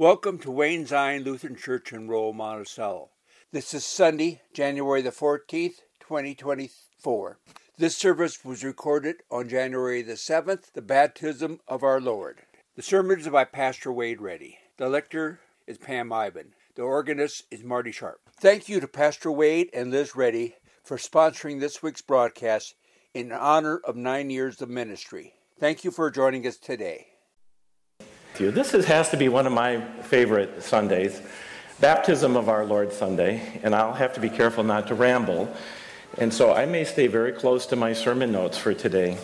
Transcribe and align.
Welcome 0.00 0.38
to 0.38 0.50
Wayne 0.50 0.86
Zion 0.86 1.24
Lutheran 1.24 1.56
Church 1.56 1.92
in 1.92 2.08
Royal 2.08 2.32
Monticello. 2.32 3.10
This 3.52 3.74
is 3.74 3.84
Sunday, 3.84 4.40
January 4.54 5.02
the 5.02 5.10
14th, 5.10 5.82
2024. 6.00 7.38
This 7.76 7.98
service 7.98 8.42
was 8.42 8.64
recorded 8.64 9.16
on 9.30 9.50
January 9.50 10.00
the 10.00 10.14
7th, 10.14 10.72
the 10.72 10.80
baptism 10.80 11.60
of 11.68 11.82
our 11.82 12.00
Lord. 12.00 12.40
The 12.76 12.82
sermon 12.82 13.20
is 13.20 13.28
by 13.28 13.44
Pastor 13.44 13.92
Wade 13.92 14.22
Reddy. 14.22 14.56
The 14.78 14.88
lector 14.88 15.40
is 15.66 15.76
Pam 15.76 16.14
Ivan. 16.14 16.54
The 16.76 16.82
organist 16.82 17.44
is 17.50 17.62
Marty 17.62 17.92
Sharp. 17.92 18.22
Thank 18.34 18.70
you 18.70 18.80
to 18.80 18.88
Pastor 18.88 19.30
Wade 19.30 19.68
and 19.74 19.90
Liz 19.90 20.16
Reddy 20.16 20.54
for 20.82 20.96
sponsoring 20.96 21.60
this 21.60 21.82
week's 21.82 22.00
broadcast 22.00 22.74
in 23.12 23.32
honor 23.32 23.82
of 23.84 23.96
nine 23.96 24.30
years 24.30 24.62
of 24.62 24.70
ministry. 24.70 25.34
Thank 25.58 25.84
you 25.84 25.90
for 25.90 26.10
joining 26.10 26.46
us 26.46 26.56
today 26.56 27.09
you. 28.40 28.50
This 28.50 28.72
is, 28.72 28.86
has 28.86 29.10
to 29.10 29.18
be 29.18 29.28
one 29.28 29.46
of 29.46 29.52
my 29.52 29.80
favorite 30.02 30.62
Sundays, 30.62 31.20
Baptism 31.78 32.36
of 32.36 32.48
Our 32.48 32.64
Lord 32.64 32.92
Sunday, 32.92 33.60
and 33.62 33.74
I'll 33.74 33.92
have 33.92 34.14
to 34.14 34.20
be 34.20 34.30
careful 34.30 34.64
not 34.64 34.88
to 34.88 34.94
ramble. 34.94 35.54
And 36.16 36.32
so 36.32 36.52
I 36.52 36.64
may 36.64 36.84
stay 36.84 37.06
very 37.06 37.32
close 37.32 37.66
to 37.66 37.76
my 37.76 37.92
sermon 37.92 38.32
notes 38.32 38.56
for 38.56 38.72
today. 38.72 39.18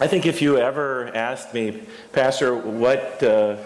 I 0.00 0.06
think 0.06 0.24
if 0.24 0.40
you 0.40 0.56
ever 0.56 1.14
asked 1.14 1.52
me, 1.52 1.82
Pastor, 2.12 2.56
what, 2.56 3.22
uh, 3.22 3.56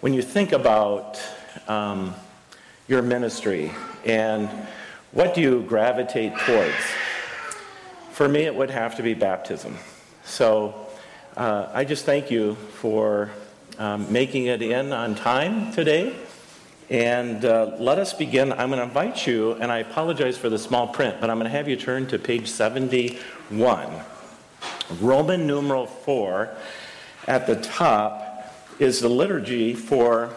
when 0.00 0.12
you 0.12 0.20
think 0.20 0.52
about 0.52 1.18
um, 1.66 2.14
your 2.86 3.00
ministry 3.00 3.72
and 4.04 4.50
what 5.12 5.34
do 5.34 5.40
you 5.40 5.62
gravitate 5.62 6.36
towards? 6.40 6.74
For 8.12 8.28
me, 8.28 8.42
it 8.42 8.54
would 8.54 8.70
have 8.70 8.96
to 8.96 9.02
be 9.02 9.14
baptism. 9.14 9.78
So 10.24 10.88
uh, 11.36 11.70
I 11.72 11.84
just 11.84 12.04
thank 12.04 12.30
you 12.30 12.54
for 12.54 13.30
um, 13.78 14.12
making 14.12 14.46
it 14.46 14.62
in 14.62 14.92
on 14.92 15.14
time 15.14 15.72
today. 15.72 16.14
And 16.90 17.44
uh, 17.44 17.76
let 17.78 17.98
us 17.98 18.12
begin. 18.12 18.52
I'm 18.52 18.68
going 18.68 18.78
to 18.78 18.82
invite 18.84 19.26
you, 19.26 19.52
and 19.54 19.72
I 19.72 19.78
apologize 19.78 20.36
for 20.36 20.48
the 20.48 20.58
small 20.58 20.86
print, 20.86 21.16
but 21.20 21.30
I'm 21.30 21.38
going 21.38 21.50
to 21.50 21.56
have 21.56 21.68
you 21.68 21.76
turn 21.76 22.06
to 22.08 22.18
page 22.18 22.48
71. 22.48 23.88
Roman 25.00 25.46
numeral 25.46 25.86
4 25.86 26.54
at 27.26 27.46
the 27.46 27.56
top 27.56 28.54
is 28.78 29.00
the 29.00 29.08
liturgy 29.08 29.74
for 29.74 30.34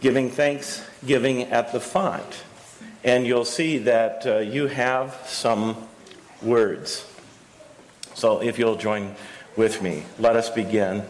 giving 0.00 0.30
thanksgiving 0.30 1.42
at 1.44 1.72
the 1.72 1.80
font. 1.80 2.42
And 3.04 3.26
you'll 3.26 3.44
see 3.44 3.78
that 3.78 4.26
uh, 4.26 4.38
you 4.38 4.66
have 4.66 5.18
some 5.26 5.88
words. 6.42 7.06
So 8.14 8.42
if 8.42 8.58
you'll 8.58 8.76
join 8.76 9.14
with 9.56 9.82
me, 9.82 10.04
let 10.18 10.36
us 10.36 10.50
begin 10.50 11.04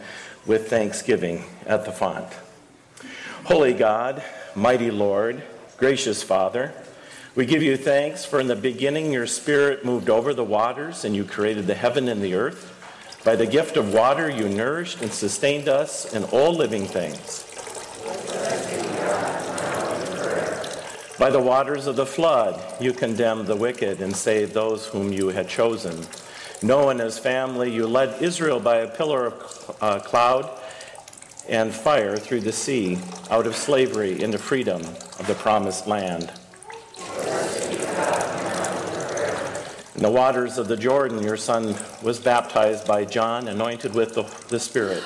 with 0.45 0.69
thanksgiving 0.69 1.43
at 1.65 1.85
the 1.85 1.91
font. 1.91 2.27
Holy 3.45 3.73
God, 3.73 4.23
mighty 4.55 4.91
Lord, 4.91 5.43
gracious 5.77 6.23
Father, 6.23 6.73
we 7.33 7.45
give 7.45 7.63
you 7.63 7.77
thanks 7.77 8.25
for 8.25 8.39
in 8.39 8.47
the 8.47 8.55
beginning 8.55 9.13
your 9.13 9.25
Spirit 9.25 9.85
moved 9.85 10.09
over 10.09 10.33
the 10.33 10.43
waters 10.43 11.05
and 11.05 11.15
you 11.15 11.23
created 11.23 11.65
the 11.65 11.75
heaven 11.75 12.07
and 12.07 12.21
the 12.21 12.33
earth. 12.33 12.77
By 13.23 13.35
the 13.35 13.45
gift 13.45 13.77
of 13.77 13.93
water, 13.93 14.29
you 14.29 14.49
nourished 14.49 15.01
and 15.01 15.11
sustained 15.11 15.69
us 15.69 16.13
and 16.13 16.25
all 16.25 16.53
living 16.53 16.85
things. 16.85 17.47
By 21.17 21.29
the 21.29 21.39
waters 21.39 21.85
of 21.85 21.95
the 21.95 22.05
flood, 22.05 22.59
you 22.81 22.93
condemned 22.93 23.45
the 23.45 23.55
wicked 23.55 24.01
and 24.01 24.15
saved 24.15 24.53
those 24.53 24.87
whom 24.87 25.13
you 25.13 25.27
had 25.27 25.47
chosen. 25.47 26.05
Noah 26.63 26.89
and 26.89 26.99
his 26.99 27.17
family, 27.17 27.71
you 27.71 27.87
led 27.87 28.21
Israel 28.21 28.59
by 28.59 28.77
a 28.77 28.87
pillar 28.87 29.27
of 29.27 29.75
uh, 29.81 29.99
cloud 29.99 30.47
and 31.49 31.73
fire 31.73 32.17
through 32.17 32.41
the 32.41 32.51
sea, 32.51 32.99
out 33.31 33.47
of 33.47 33.55
slavery 33.55 34.21
into 34.21 34.37
freedom 34.37 34.81
of 34.81 35.25
the 35.25 35.33
promised 35.33 35.87
land. 35.87 36.31
In 39.95 40.03
the 40.03 40.11
waters 40.11 40.59
of 40.59 40.67
the 40.67 40.77
Jordan, 40.77 41.23
your 41.23 41.37
son 41.37 41.75
was 42.03 42.19
baptized 42.19 42.87
by 42.87 43.05
John, 43.05 43.47
anointed 43.47 43.95
with 43.95 44.13
the, 44.13 44.23
the 44.49 44.59
Spirit. 44.59 45.03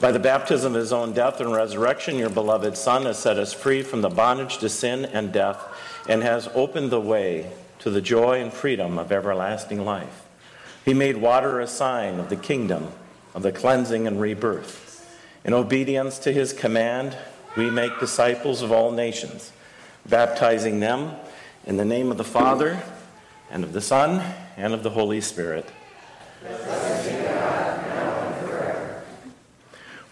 By 0.00 0.12
the 0.12 0.18
baptism 0.18 0.74
of 0.74 0.80
his 0.80 0.94
own 0.94 1.12
death 1.12 1.42
and 1.42 1.52
resurrection, 1.52 2.16
your 2.16 2.30
beloved 2.30 2.74
Son 2.78 3.04
has 3.04 3.18
set 3.18 3.38
us 3.38 3.52
free 3.52 3.82
from 3.82 4.00
the 4.00 4.08
bondage 4.08 4.56
to 4.58 4.70
sin 4.70 5.04
and 5.04 5.30
death 5.30 5.62
and 6.08 6.22
has 6.22 6.48
opened 6.54 6.90
the 6.90 7.00
way 7.00 7.50
to 7.80 7.90
the 7.90 8.00
joy 8.00 8.40
and 8.40 8.50
freedom 8.50 8.98
of 8.98 9.12
everlasting 9.12 9.84
life. 9.84 10.26
He 10.84 10.94
made 10.94 11.16
water 11.18 11.60
a 11.60 11.66
sign 11.66 12.18
of 12.18 12.28
the 12.28 12.36
kingdom, 12.36 12.88
of 13.34 13.42
the 13.42 13.52
cleansing 13.52 14.06
and 14.06 14.20
rebirth. 14.20 14.88
In 15.44 15.54
obedience 15.54 16.18
to 16.20 16.32
his 16.32 16.52
command, 16.52 17.16
we 17.56 17.70
make 17.70 18.00
disciples 18.00 18.62
of 18.62 18.72
all 18.72 18.90
nations, 18.90 19.52
baptizing 20.06 20.80
them 20.80 21.16
in 21.66 21.76
the 21.76 21.84
name 21.84 22.10
of 22.10 22.16
the 22.16 22.24
Father, 22.24 22.82
and 23.50 23.64
of 23.64 23.72
the 23.72 23.80
Son, 23.80 24.34
and 24.56 24.72
of 24.72 24.82
the 24.82 24.90
Holy 24.90 25.20
Spirit. 25.20 25.68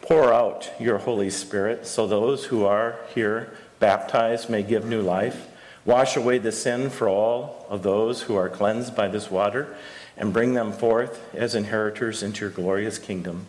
Pour 0.02 0.32
out 0.32 0.70
your 0.80 0.98
Holy 0.98 1.30
Spirit 1.30 1.86
so 1.86 2.06
those 2.06 2.46
who 2.46 2.64
are 2.64 2.96
here 3.14 3.52
baptized 3.78 4.48
may 4.48 4.62
give 4.62 4.86
new 4.86 5.02
life. 5.02 5.46
Wash 5.84 6.16
away 6.16 6.38
the 6.38 6.52
sin 6.52 6.90
for 6.90 7.08
all 7.08 7.66
of 7.68 7.82
those 7.82 8.22
who 8.22 8.36
are 8.36 8.48
cleansed 8.48 8.94
by 8.94 9.08
this 9.08 9.30
water 9.30 9.76
and 10.16 10.32
bring 10.32 10.54
them 10.54 10.72
forth 10.72 11.34
as 11.34 11.54
inheritors 11.54 12.22
into 12.22 12.44
your 12.44 12.50
glorious 12.50 12.98
kingdom. 12.98 13.46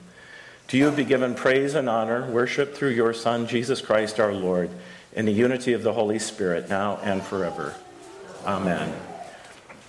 To 0.69 0.77
you 0.77 0.91
be 0.91 1.03
given 1.03 1.33
praise 1.33 1.73
and 1.73 1.89
honor, 1.89 2.29
worship 2.29 2.75
through 2.75 2.91
your 2.91 3.13
Son, 3.13 3.47
Jesus 3.47 3.81
Christ 3.81 4.19
our 4.19 4.31
Lord, 4.31 4.69
in 5.13 5.25
the 5.25 5.31
unity 5.31 5.73
of 5.73 5.81
the 5.81 5.93
Holy 5.93 6.19
Spirit, 6.19 6.69
now 6.69 6.99
and 7.01 7.23
forever. 7.23 7.73
Amen. 8.45 8.93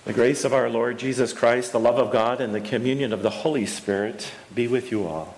The 0.05 0.13
grace 0.13 0.43
of 0.43 0.53
our 0.53 0.69
Lord 0.69 0.97
Jesus 0.97 1.31
Christ, 1.31 1.71
the 1.71 1.79
love 1.79 1.99
of 1.99 2.11
God, 2.11 2.41
and 2.41 2.55
the 2.55 2.61
communion 2.61 3.13
of 3.13 3.21
the 3.21 3.29
Holy 3.29 3.67
Spirit 3.67 4.31
be 4.53 4.67
with 4.67 4.91
you 4.91 5.05
all. 5.05 5.37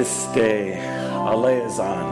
Christe 0.00 0.38
eleison. 0.38 2.06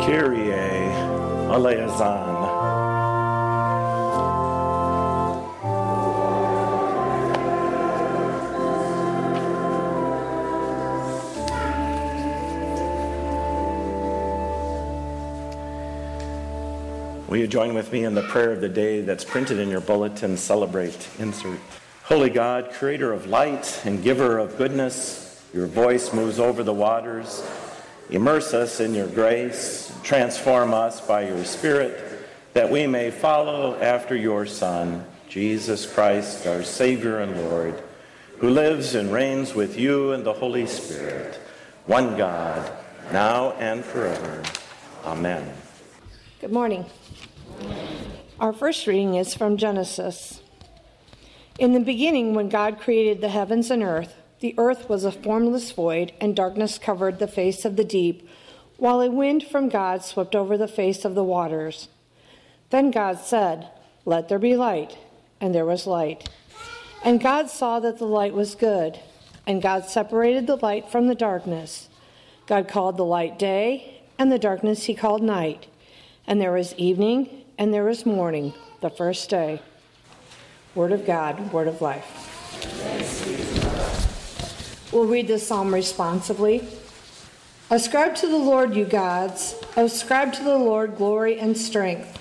Kyrie 0.00 0.50
eleison. 1.54 2.53
Will 17.34 17.40
you 17.40 17.48
join 17.48 17.74
with 17.74 17.92
me 17.92 18.04
in 18.04 18.14
the 18.14 18.22
prayer 18.22 18.52
of 18.52 18.60
the 18.60 18.68
day 18.68 19.00
that's 19.00 19.24
printed 19.24 19.58
in 19.58 19.68
your 19.68 19.80
bulletin? 19.80 20.36
Celebrate. 20.36 21.08
Insert. 21.18 21.58
Holy 22.04 22.30
God, 22.30 22.70
creator 22.70 23.12
of 23.12 23.26
light 23.26 23.82
and 23.84 24.04
giver 24.04 24.38
of 24.38 24.56
goodness, 24.56 25.44
your 25.52 25.66
voice 25.66 26.12
moves 26.12 26.38
over 26.38 26.62
the 26.62 26.72
waters. 26.72 27.44
Immerse 28.08 28.54
us 28.54 28.78
in 28.78 28.94
your 28.94 29.08
grace. 29.08 29.92
Transform 30.04 30.72
us 30.72 31.00
by 31.00 31.26
your 31.26 31.44
Spirit 31.44 32.24
that 32.52 32.70
we 32.70 32.86
may 32.86 33.10
follow 33.10 33.80
after 33.80 34.14
your 34.14 34.46
Son, 34.46 35.04
Jesus 35.28 35.92
Christ, 35.92 36.46
our 36.46 36.62
Savior 36.62 37.18
and 37.18 37.36
Lord, 37.50 37.82
who 38.38 38.48
lives 38.48 38.94
and 38.94 39.12
reigns 39.12 39.54
with 39.54 39.76
you 39.76 40.12
and 40.12 40.22
the 40.22 40.34
Holy 40.34 40.66
Spirit, 40.66 41.34
one 41.86 42.16
God, 42.16 42.70
now 43.12 43.54
and 43.54 43.84
forever. 43.84 44.40
Amen. 45.04 45.52
Good 46.40 46.52
morning. 46.52 46.84
Our 48.40 48.52
first 48.52 48.86
reading 48.86 49.14
is 49.14 49.34
from 49.34 49.56
Genesis. 49.56 50.40
In 51.58 51.72
the 51.72 51.80
beginning, 51.80 52.34
when 52.34 52.48
God 52.48 52.80
created 52.80 53.20
the 53.20 53.28
heavens 53.28 53.70
and 53.70 53.82
earth, 53.82 54.16
the 54.40 54.54
earth 54.58 54.88
was 54.88 55.04
a 55.04 55.12
formless 55.12 55.70
void, 55.70 56.12
and 56.20 56.34
darkness 56.34 56.76
covered 56.76 57.18
the 57.18 57.28
face 57.28 57.64
of 57.64 57.76
the 57.76 57.84
deep, 57.84 58.28
while 58.76 59.00
a 59.00 59.10
wind 59.10 59.44
from 59.44 59.68
God 59.68 60.04
swept 60.04 60.34
over 60.34 60.58
the 60.58 60.68
face 60.68 61.04
of 61.04 61.14
the 61.14 61.22
waters. 61.24 61.88
Then 62.70 62.90
God 62.90 63.20
said, 63.20 63.68
Let 64.04 64.28
there 64.28 64.38
be 64.38 64.56
light, 64.56 64.98
and 65.40 65.54
there 65.54 65.64
was 65.64 65.86
light. 65.86 66.28
And 67.04 67.20
God 67.20 67.50
saw 67.50 67.78
that 67.80 67.98
the 67.98 68.04
light 68.04 68.34
was 68.34 68.54
good, 68.54 68.98
and 69.46 69.62
God 69.62 69.84
separated 69.84 70.46
the 70.46 70.56
light 70.56 70.90
from 70.90 71.06
the 71.06 71.14
darkness. 71.14 71.88
God 72.46 72.66
called 72.66 72.96
the 72.96 73.04
light 73.04 73.38
day, 73.38 74.02
and 74.18 74.32
the 74.32 74.38
darkness 74.38 74.84
he 74.84 74.94
called 74.94 75.22
night. 75.22 75.68
And 76.26 76.40
there 76.40 76.52
was 76.52 76.74
evening, 76.74 77.43
and 77.58 77.72
there 77.72 77.84
was 77.84 78.04
morning, 78.04 78.54
the 78.80 78.90
first 78.90 79.30
day. 79.30 79.60
Word 80.74 80.92
of 80.92 81.06
God, 81.06 81.52
word 81.52 81.68
of 81.68 81.80
life. 81.80 82.20
We'll 84.92 85.06
read 85.06 85.28
this 85.28 85.46
psalm 85.46 85.72
responsively. 85.72 86.66
Ascribe 87.70 88.14
to 88.16 88.26
the 88.26 88.36
Lord, 88.36 88.74
you 88.74 88.84
gods. 88.84 89.54
Ascribe 89.76 90.32
to 90.34 90.44
the 90.44 90.58
Lord 90.58 90.96
glory 90.96 91.38
and 91.38 91.56
strength. 91.56 92.20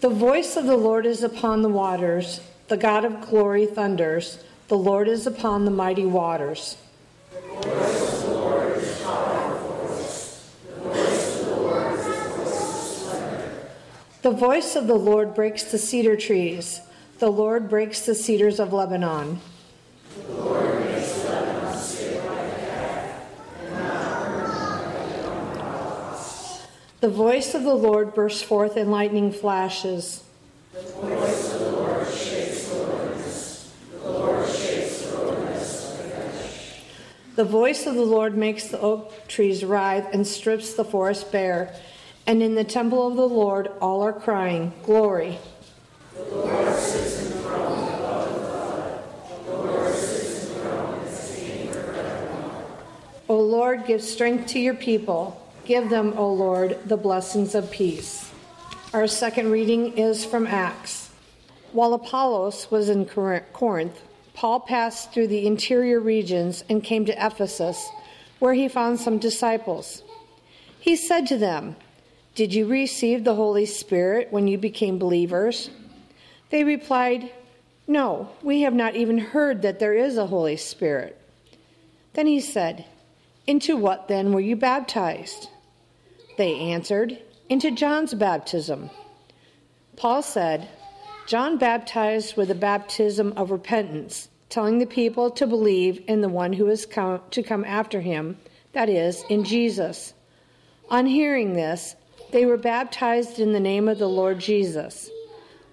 The 0.00 0.10
voice 0.10 0.56
of 0.56 0.66
the 0.66 0.76
Lord 0.76 1.06
is 1.06 1.22
upon 1.22 1.62
the 1.62 1.68
waters. 1.68 2.40
The 2.68 2.76
God 2.76 3.04
of 3.04 3.20
glory 3.28 3.66
thunders. 3.66 4.38
The 4.68 4.78
Lord 4.78 5.08
is 5.08 5.26
upon 5.26 5.64
the 5.64 5.70
mighty 5.70 6.06
waters. 6.06 6.76
The 14.22 14.34
voice 14.34 14.76
of 14.76 14.86
the 14.86 14.94
Lord 14.94 15.34
breaks 15.34 15.64
the 15.64 15.78
cedar 15.78 16.16
trees. 16.16 16.82
The 17.18 17.30
Lord 17.30 17.70
breaks 17.70 18.04
the 18.04 18.14
cedars 18.14 18.60
of 18.60 18.72
Lebanon. 18.72 19.40
The 27.00 27.08
voice 27.08 27.54
of 27.54 27.62
the 27.62 27.74
Lord 27.74 28.12
bursts 28.12 28.42
forth 28.42 28.76
in 28.76 28.90
lightning 28.90 29.32
flashes. 29.32 30.24
The 37.38 37.44
voice 37.44 37.86
of 37.86 37.94
the 37.94 38.02
Lord 38.02 38.36
makes 38.36 38.66
the 38.66 38.80
oak 38.80 39.28
trees 39.28 39.64
writhe 39.64 40.12
and 40.12 40.26
strips 40.26 40.74
the 40.74 40.84
forest 40.84 41.30
bare. 41.30 41.72
And 42.26 42.42
in 42.42 42.56
the 42.56 42.64
temple 42.64 43.06
of 43.06 43.14
the 43.14 43.28
Lord 43.28 43.70
all 43.80 44.02
are 44.02 44.12
crying, 44.12 44.72
Glory. 44.82 45.38
O 53.28 53.38
Lord, 53.38 53.86
give 53.86 54.02
strength 54.02 54.48
to 54.48 54.58
your 54.58 54.74
people. 54.74 55.40
Give 55.64 55.88
them, 55.88 56.14
O 56.16 56.32
Lord, 56.32 56.76
the 56.86 56.96
blessings 56.96 57.54
of 57.54 57.70
peace. 57.70 58.32
Our 58.92 59.06
second 59.06 59.52
reading 59.52 59.96
is 59.96 60.24
from 60.24 60.48
Acts. 60.48 61.10
While 61.70 61.94
Apollos 61.94 62.68
was 62.72 62.88
in 62.88 63.06
Corinth, 63.06 64.02
Paul 64.38 64.60
passed 64.60 65.10
through 65.10 65.26
the 65.26 65.48
interior 65.48 65.98
regions 65.98 66.62
and 66.68 66.84
came 66.84 67.04
to 67.06 67.26
Ephesus, 67.26 67.90
where 68.38 68.54
he 68.54 68.68
found 68.68 69.00
some 69.00 69.18
disciples. 69.18 70.04
He 70.78 70.94
said 70.94 71.26
to 71.26 71.38
them, 71.38 71.74
Did 72.36 72.54
you 72.54 72.68
receive 72.68 73.24
the 73.24 73.34
Holy 73.34 73.66
Spirit 73.66 74.28
when 74.30 74.46
you 74.46 74.56
became 74.56 74.96
believers? 74.96 75.70
They 76.50 76.62
replied, 76.62 77.32
No, 77.88 78.28
we 78.40 78.60
have 78.60 78.74
not 78.74 78.94
even 78.94 79.18
heard 79.18 79.62
that 79.62 79.80
there 79.80 79.94
is 79.94 80.16
a 80.16 80.28
Holy 80.28 80.56
Spirit. 80.56 81.20
Then 82.12 82.28
he 82.28 82.38
said, 82.38 82.84
Into 83.48 83.76
what 83.76 84.06
then 84.06 84.32
were 84.32 84.38
you 84.38 84.54
baptized? 84.54 85.48
They 86.36 86.54
answered, 86.60 87.18
Into 87.48 87.72
John's 87.72 88.14
baptism. 88.14 88.90
Paul 89.96 90.22
said, 90.22 90.68
John 91.28 91.58
baptized 91.58 92.38
with 92.38 92.50
a 92.50 92.54
baptism 92.54 93.34
of 93.36 93.50
repentance, 93.50 94.27
telling 94.48 94.78
the 94.78 94.86
people 94.86 95.30
to 95.30 95.46
believe 95.46 96.02
in 96.08 96.20
the 96.20 96.28
one 96.28 96.52
who 96.52 96.68
is 96.68 96.86
come, 96.86 97.20
to 97.30 97.42
come 97.42 97.64
after 97.64 98.00
him, 98.00 98.38
that 98.72 98.88
is, 98.88 99.24
in 99.28 99.44
Jesus. 99.44 100.14
On 100.90 101.06
hearing 101.06 101.52
this, 101.52 101.96
they 102.30 102.46
were 102.46 102.56
baptized 102.56 103.40
in 103.40 103.52
the 103.52 103.60
name 103.60 103.88
of 103.88 103.98
the 103.98 104.08
Lord 104.08 104.38
Jesus. 104.38 105.10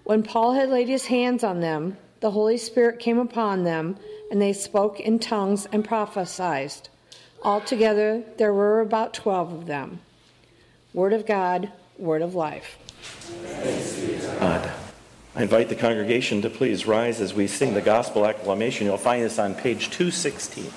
When 0.03 0.23
Paul 0.23 0.53
had 0.53 0.69
laid 0.69 0.87
his 0.87 1.05
hands 1.05 1.43
on 1.43 1.61
them, 1.61 1.97
the 2.19 2.31
Holy 2.31 2.57
Spirit 2.57 2.99
came 2.99 3.19
upon 3.19 3.63
them, 3.63 3.97
and 4.31 4.41
they 4.41 4.53
spoke 4.53 4.99
in 4.99 5.19
tongues 5.19 5.67
and 5.71 5.85
prophesied. 5.85 6.71
Altogether, 7.43 8.23
there 8.37 8.53
were 8.53 8.81
about 8.81 9.13
twelve 9.13 9.53
of 9.53 9.67
them. 9.67 9.99
Word 10.93 11.13
of 11.13 11.25
God, 11.25 11.71
word 11.97 12.21
of 12.21 12.35
life. 12.35 12.77
God. 14.39 14.71
I 15.37 15.41
invite 15.41 15.67
the 15.67 15.75
congregation 15.75 16.41
to 16.43 16.49
please 16.49 16.85
rise 16.85 17.19
as 17.19 17.33
we 17.33 17.47
sing 17.47 17.73
the 17.73 17.81
gospel 17.81 18.25
acclamation. 18.25 18.87
You'll 18.87 18.97
find 18.97 19.21
this 19.21 19.37
on 19.37 19.53
page 19.53 19.89
216. 19.89 20.71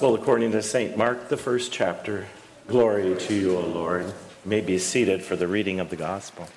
Gospel 0.00 0.14
according 0.14 0.52
to 0.52 0.62
St. 0.62 0.96
Mark, 0.96 1.28
the 1.28 1.36
first 1.36 1.72
chapter. 1.72 2.26
Glory 2.66 3.14
to 3.18 3.34
you, 3.34 3.58
O 3.58 3.60
Lord. 3.60 4.06
You 4.06 4.12
may 4.46 4.62
be 4.62 4.78
seated 4.78 5.22
for 5.22 5.36
the 5.36 5.46
reading 5.46 5.78
of 5.78 5.90
the 5.90 5.96
Gospel. 5.96 6.48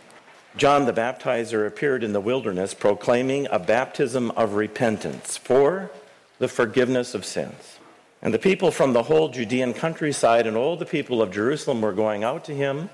John 0.56 0.86
the 0.86 0.94
Baptizer 0.94 1.68
appeared 1.68 2.06
in 2.06 2.14
the 2.14 2.22
wilderness 2.22 2.74
proclaiming 2.74 3.50
a 3.52 3.60
baptism 3.60 4.32
of 4.32 4.54
repentance 4.54 5.36
for 5.36 5.92
the 6.40 6.48
forgiveness 6.48 7.14
of 7.14 7.26
sins. 7.26 7.80
And 8.22 8.34
the 8.34 8.40
people 8.40 8.72
from 8.72 8.94
the 8.94 9.04
whole 9.04 9.28
Judean 9.28 9.74
countryside 9.74 10.48
and 10.48 10.56
all 10.56 10.78
the 10.78 10.86
people 10.86 11.22
of 11.22 11.30
Jerusalem 11.30 11.82
were 11.82 11.92
going 11.92 12.24
out 12.24 12.46
to 12.46 12.56
him, 12.56 12.90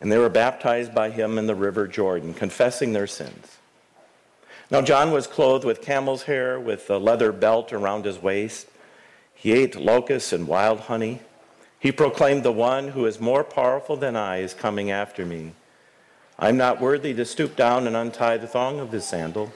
and 0.00 0.10
they 0.10 0.18
were 0.18 0.28
baptized 0.28 0.96
by 0.96 1.10
him 1.10 1.38
in 1.38 1.46
the 1.46 1.54
river 1.54 1.86
Jordan, 1.86 2.34
confessing 2.34 2.92
their 2.92 3.06
sins. 3.06 3.58
Now, 4.68 4.82
John 4.82 5.12
was 5.12 5.28
clothed 5.28 5.64
with 5.64 5.80
camel's 5.80 6.24
hair, 6.24 6.58
with 6.58 6.90
a 6.90 6.98
leather 6.98 7.30
belt 7.30 7.72
around 7.72 8.04
his 8.04 8.20
waist 8.20 8.66
he 9.36 9.52
ate 9.52 9.76
locusts 9.76 10.32
and 10.32 10.48
wild 10.48 10.80
honey. 10.80 11.20
He 11.78 11.92
proclaimed, 11.92 12.42
The 12.42 12.50
one 12.50 12.88
who 12.88 13.06
is 13.06 13.20
more 13.20 13.44
powerful 13.44 13.96
than 13.96 14.16
I 14.16 14.38
is 14.38 14.54
coming 14.54 14.90
after 14.90 15.24
me. 15.24 15.52
I'm 16.38 16.56
not 16.56 16.80
worthy 16.80 17.14
to 17.14 17.24
stoop 17.24 17.54
down 17.54 17.86
and 17.86 17.94
untie 17.94 18.38
the 18.38 18.46
thong 18.46 18.80
of 18.80 18.90
his 18.90 19.04
sandal. 19.04 19.52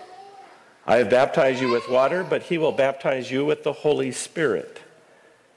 I 0.86 0.96
have 0.96 1.10
baptized 1.10 1.60
you 1.60 1.70
with 1.70 1.88
water, 1.88 2.22
but 2.22 2.44
he 2.44 2.58
will 2.58 2.72
baptize 2.72 3.30
you 3.30 3.44
with 3.44 3.64
the 3.64 3.72
Holy 3.72 4.12
Spirit. 4.12 4.80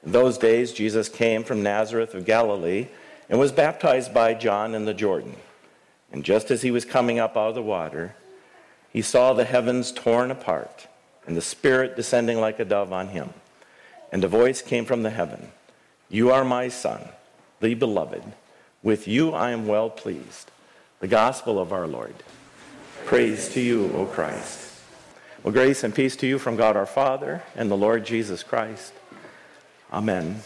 In 0.04 0.12
those 0.12 0.38
days, 0.38 0.72
Jesus 0.72 1.08
came 1.08 1.44
from 1.44 1.62
Nazareth 1.62 2.14
of 2.14 2.24
Galilee 2.26 2.88
and 3.28 3.38
was 3.38 3.52
baptized 3.52 4.12
by 4.12 4.34
John 4.34 4.74
in 4.74 4.84
the 4.84 4.94
Jordan. 4.94 5.36
And 6.12 6.24
just 6.24 6.50
as 6.50 6.62
he 6.62 6.70
was 6.70 6.84
coming 6.84 7.18
up 7.18 7.36
out 7.36 7.50
of 7.50 7.54
the 7.54 7.62
water, 7.62 8.14
he 8.90 9.02
saw 9.02 9.32
the 9.32 9.44
heavens 9.44 9.92
torn 9.92 10.30
apart 10.30 10.88
and 11.26 11.36
the 11.36 11.42
Spirit 11.42 11.96
descending 11.96 12.40
like 12.40 12.60
a 12.60 12.64
dove 12.64 12.92
on 12.92 13.08
him. 13.08 13.32
And 14.14 14.22
a 14.22 14.28
voice 14.28 14.62
came 14.62 14.84
from 14.84 15.02
the 15.02 15.10
heaven 15.10 15.48
You 16.08 16.30
are 16.30 16.44
my 16.44 16.68
Son, 16.68 17.08
the 17.58 17.74
beloved. 17.74 18.22
With 18.80 19.08
you 19.08 19.32
I 19.32 19.50
am 19.50 19.66
well 19.66 19.90
pleased. 19.90 20.52
The 21.00 21.08
gospel 21.08 21.58
of 21.58 21.72
our 21.72 21.88
Lord. 21.88 22.14
Praise 23.06 23.48
to 23.54 23.60
you, 23.60 23.90
O 23.92 24.06
Christ. 24.06 24.70
Well, 25.42 25.52
grace 25.52 25.82
and 25.82 25.92
peace 25.92 26.14
to 26.16 26.28
you 26.28 26.38
from 26.38 26.54
God 26.54 26.76
our 26.76 26.86
Father 26.86 27.42
and 27.56 27.68
the 27.68 27.76
Lord 27.76 28.06
Jesus 28.06 28.44
Christ. 28.44 28.92
Amen. 29.92 30.42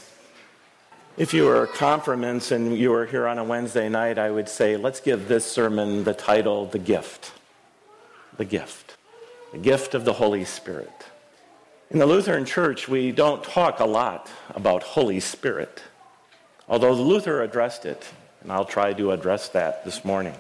If 1.19 1.35
you 1.35 1.47
are 1.49 1.67
confirmants 1.67 2.51
and 2.51 2.75
you 2.75 2.95
are 2.95 3.05
here 3.05 3.27
on 3.27 3.37
a 3.37 3.45
Wednesday 3.45 3.91
night, 3.91 4.17
I 4.17 4.31
would 4.31 4.49
say 4.49 4.79
let's 4.79 5.01
give 5.01 5.29
this 5.29 5.45
sermon 5.45 6.05
the 6.05 6.15
title, 6.15 6.65
The 6.65 6.79
Gift. 6.79 7.33
The 8.39 8.47
Gift. 8.47 8.97
The 9.53 9.59
gift 9.59 9.95
of 9.95 10.07
the 10.07 10.15
Holy 10.15 10.47
Spirit. 10.47 11.05
In 11.91 11.99
the 11.99 12.07
Lutheran 12.07 12.45
Church, 12.45 12.87
we 12.87 13.13
don't 13.13 13.43
talk 13.43 13.81
a 13.81 13.87
lot 13.87 14.29
about 14.51 14.83
Holy 14.83 15.21
Spirit, 15.21 15.83
although 16.69 16.93
Luther 16.93 17.43
addressed 17.43 17.87
it, 17.87 18.07
and 18.43 18.53
I'll 18.53 18.67
try 18.67 18.93
to 18.93 19.13
address 19.13 19.49
that 19.49 19.87
this 19.87 20.05
morning. 20.05 20.35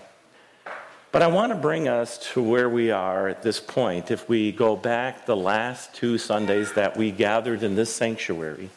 But 1.11 1.23
I 1.23 1.29
want 1.29 1.53
to 1.53 1.59
bring 1.59 1.89
us 1.89 2.19
to 2.33 2.43
where 2.43 2.69
we 2.69 2.91
are 2.91 3.29
at 3.29 3.43
this 3.43 3.61
point. 3.61 4.11
If 4.11 4.29
we 4.29 4.53
go 4.53 4.77
back 4.77 5.25
the 5.25 5.37
last 5.37 5.95
two 5.95 6.19
Sundays 6.19 6.75
that 6.75 6.99
we 6.99 7.11
gathered 7.11 7.63
in 7.63 7.77
this 7.77 7.95
sanctuary, 7.95 8.69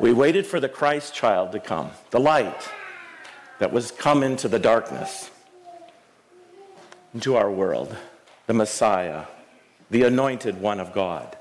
we 0.00 0.12
waited 0.12 0.44
for 0.44 0.58
the 0.58 0.68
Christ 0.68 1.14
child 1.14 1.52
to 1.52 1.60
come, 1.60 1.92
the 2.10 2.18
light 2.18 2.68
that 3.60 3.72
was 3.72 3.92
come 3.92 4.24
into 4.24 4.48
the 4.48 4.58
darkness, 4.58 5.30
into 7.14 7.36
our 7.36 7.50
world, 7.50 7.96
the 8.48 8.54
Messiah, 8.54 9.26
the 9.88 10.02
anointed 10.02 10.60
one 10.60 10.80
of 10.80 10.92
God, 10.92 11.36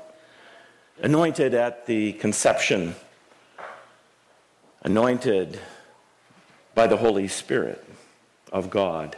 anointed 1.02 1.54
at 1.54 1.86
the 1.86 2.14
conception, 2.14 2.96
anointed 4.84 5.60
by 6.74 6.88
the 6.88 6.98
Holy 6.98 7.28
Spirit 7.28 7.84
of 8.52 8.70
God. 8.70 9.16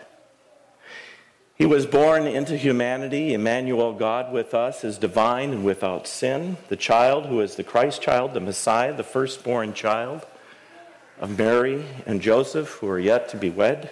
He 1.56 1.66
was 1.66 1.88
born 1.88 2.28
into 2.28 2.56
humanity. 2.56 3.34
Emmanuel, 3.34 3.94
God 3.94 4.32
with 4.32 4.54
us, 4.54 4.84
is 4.84 5.00
divine 5.00 5.52
and 5.52 5.66
without 5.66 6.08
sin. 6.08 6.58
The 6.70 6.76
child 6.76 7.26
who 7.26 7.42
is 7.42 7.56
the 7.56 7.64
Christ 7.64 8.02
child, 8.02 8.34
the 8.34 8.40
Messiah, 8.40 8.94
the 8.94 9.04
firstborn 9.04 9.74
child 9.74 10.26
of 11.20 11.38
Mary 11.38 11.84
and 12.06 12.22
Joseph, 12.22 12.74
who 12.74 12.88
are 12.88 13.00
yet 13.00 13.30
to 13.30 13.38
be 13.38 13.50
wed, 13.50 13.90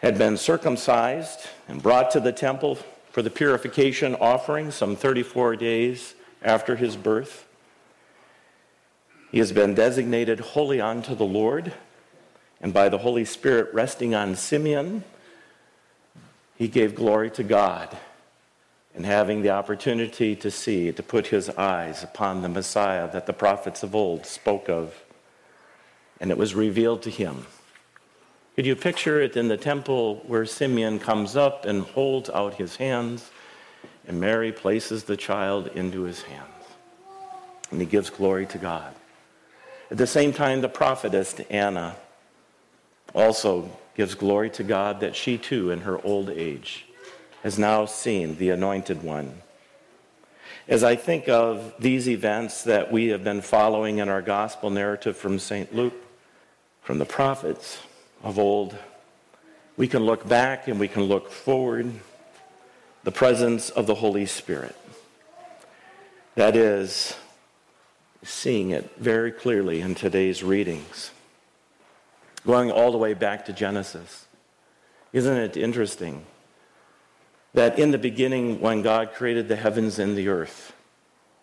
had 0.00 0.16
been 0.16 0.38
circumcised 0.38 1.40
and 1.68 1.82
brought 1.82 2.10
to 2.12 2.20
the 2.20 2.32
temple 2.32 2.78
for 3.18 3.22
the 3.22 3.30
purification 3.30 4.14
offering 4.20 4.70
some 4.70 4.94
34 4.94 5.56
days 5.56 6.14
after 6.40 6.76
his 6.76 6.96
birth. 6.96 7.48
He 9.32 9.38
has 9.40 9.50
been 9.50 9.74
designated 9.74 10.38
holy 10.38 10.80
unto 10.80 11.16
the 11.16 11.24
Lord, 11.24 11.72
and 12.60 12.72
by 12.72 12.88
the 12.88 12.98
Holy 12.98 13.24
Spirit 13.24 13.74
resting 13.74 14.14
on 14.14 14.36
Simeon, 14.36 15.02
he 16.54 16.68
gave 16.68 16.94
glory 16.94 17.28
to 17.32 17.42
God 17.42 17.98
and 18.94 19.04
having 19.04 19.42
the 19.42 19.50
opportunity 19.50 20.36
to 20.36 20.48
see, 20.48 20.92
to 20.92 21.02
put 21.02 21.26
his 21.26 21.50
eyes 21.50 22.04
upon 22.04 22.42
the 22.42 22.48
Messiah 22.48 23.10
that 23.10 23.26
the 23.26 23.32
prophets 23.32 23.82
of 23.82 23.96
old 23.96 24.26
spoke 24.26 24.70
of. 24.70 24.94
And 26.20 26.30
it 26.30 26.38
was 26.38 26.54
revealed 26.54 27.02
to 27.02 27.10
him. 27.10 27.46
Could 28.58 28.66
you 28.66 28.74
picture 28.74 29.20
it 29.20 29.36
in 29.36 29.46
the 29.46 29.56
temple 29.56 30.16
where 30.26 30.44
Simeon 30.44 30.98
comes 30.98 31.36
up 31.36 31.64
and 31.64 31.82
holds 31.82 32.28
out 32.28 32.54
his 32.54 32.74
hands, 32.74 33.30
and 34.04 34.18
Mary 34.18 34.50
places 34.50 35.04
the 35.04 35.16
child 35.16 35.68
into 35.76 36.02
his 36.02 36.22
hands? 36.22 36.64
And 37.70 37.80
he 37.80 37.86
gives 37.86 38.10
glory 38.10 38.46
to 38.46 38.58
God. 38.58 38.92
At 39.92 39.98
the 39.98 40.08
same 40.08 40.32
time, 40.32 40.60
the 40.60 40.68
prophetess 40.68 41.38
Anna 41.48 41.94
also 43.14 43.70
gives 43.96 44.16
glory 44.16 44.50
to 44.50 44.64
God 44.64 44.98
that 45.02 45.14
she 45.14 45.38
too, 45.38 45.70
in 45.70 45.82
her 45.82 46.04
old 46.04 46.28
age, 46.28 46.84
has 47.44 47.60
now 47.60 47.84
seen 47.84 48.38
the 48.38 48.50
Anointed 48.50 49.04
One. 49.04 49.40
As 50.66 50.82
I 50.82 50.96
think 50.96 51.28
of 51.28 51.74
these 51.78 52.08
events 52.08 52.64
that 52.64 52.90
we 52.90 53.06
have 53.10 53.22
been 53.22 53.40
following 53.40 53.98
in 53.98 54.08
our 54.08 54.20
gospel 54.20 54.68
narrative 54.68 55.16
from 55.16 55.38
St. 55.38 55.72
Luke, 55.72 55.94
from 56.82 56.98
the 56.98 57.06
prophets 57.06 57.78
of 58.22 58.38
old, 58.38 58.76
we 59.76 59.88
can 59.88 60.04
look 60.04 60.28
back 60.28 60.68
and 60.68 60.78
we 60.80 60.88
can 60.88 61.04
look 61.04 61.30
forward. 61.30 61.92
The 63.04 63.12
presence 63.12 63.70
of 63.70 63.86
the 63.86 63.94
Holy 63.94 64.26
Spirit. 64.26 64.76
That 66.34 66.56
is, 66.56 67.16
seeing 68.22 68.70
it 68.70 68.96
very 68.98 69.32
clearly 69.32 69.80
in 69.80 69.94
today's 69.94 70.42
readings 70.42 71.10
going 72.46 72.70
all 72.70 72.90
the 72.92 72.98
way 72.98 73.14
back 73.14 73.44
to 73.44 73.52
Genesis. 73.52 74.26
Isn't 75.12 75.36
it 75.36 75.56
interesting 75.56 76.24
that 77.54 77.78
in 77.78 77.90
the 77.90 77.98
beginning, 77.98 78.60
when 78.60 78.82
God 78.82 79.12
created 79.12 79.48
the 79.48 79.56
heavens 79.56 79.98
and 79.98 80.16
the 80.16 80.28
earth, 80.28 80.72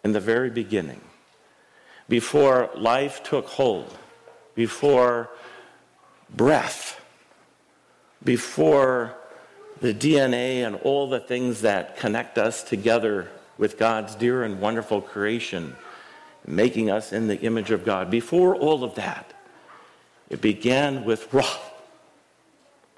in 0.04 0.14
the 0.14 0.20
very 0.20 0.50
beginning, 0.50 1.02
before 2.08 2.70
life 2.76 3.24
took 3.24 3.48
hold, 3.48 3.96
before 4.54 5.30
breath, 6.36 7.02
before 8.24 9.16
the 9.82 9.94
DNA 9.94 10.66
and 10.66 10.76
all 10.78 11.10
the 11.10 11.20
things 11.20 11.62
that 11.62 11.98
connect 11.98 12.38
us 12.38 12.64
together 12.64 13.30
with 13.58 13.78
God's 13.78 14.16
dear 14.16 14.44
and 14.44 14.60
wonderful 14.60 15.02
creation, 15.02 15.76
making 16.46 16.90
us 16.90 17.14
in 17.14 17.28
the 17.28 17.40
image 17.42 17.72
of 17.72 17.86
God, 17.86 18.10
before 18.10 18.56
all 18.56 18.84
of 18.84 18.96
that, 18.96 19.34
it 20.30 20.42
began 20.42 21.06
with 21.06 21.30
Ruah, 21.32 21.60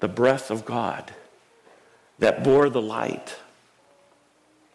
the 0.00 0.08
breath 0.08 0.50
of 0.50 0.64
God 0.64 1.12
that 2.18 2.42
bore 2.42 2.68
the 2.68 2.82
light. 2.82 3.36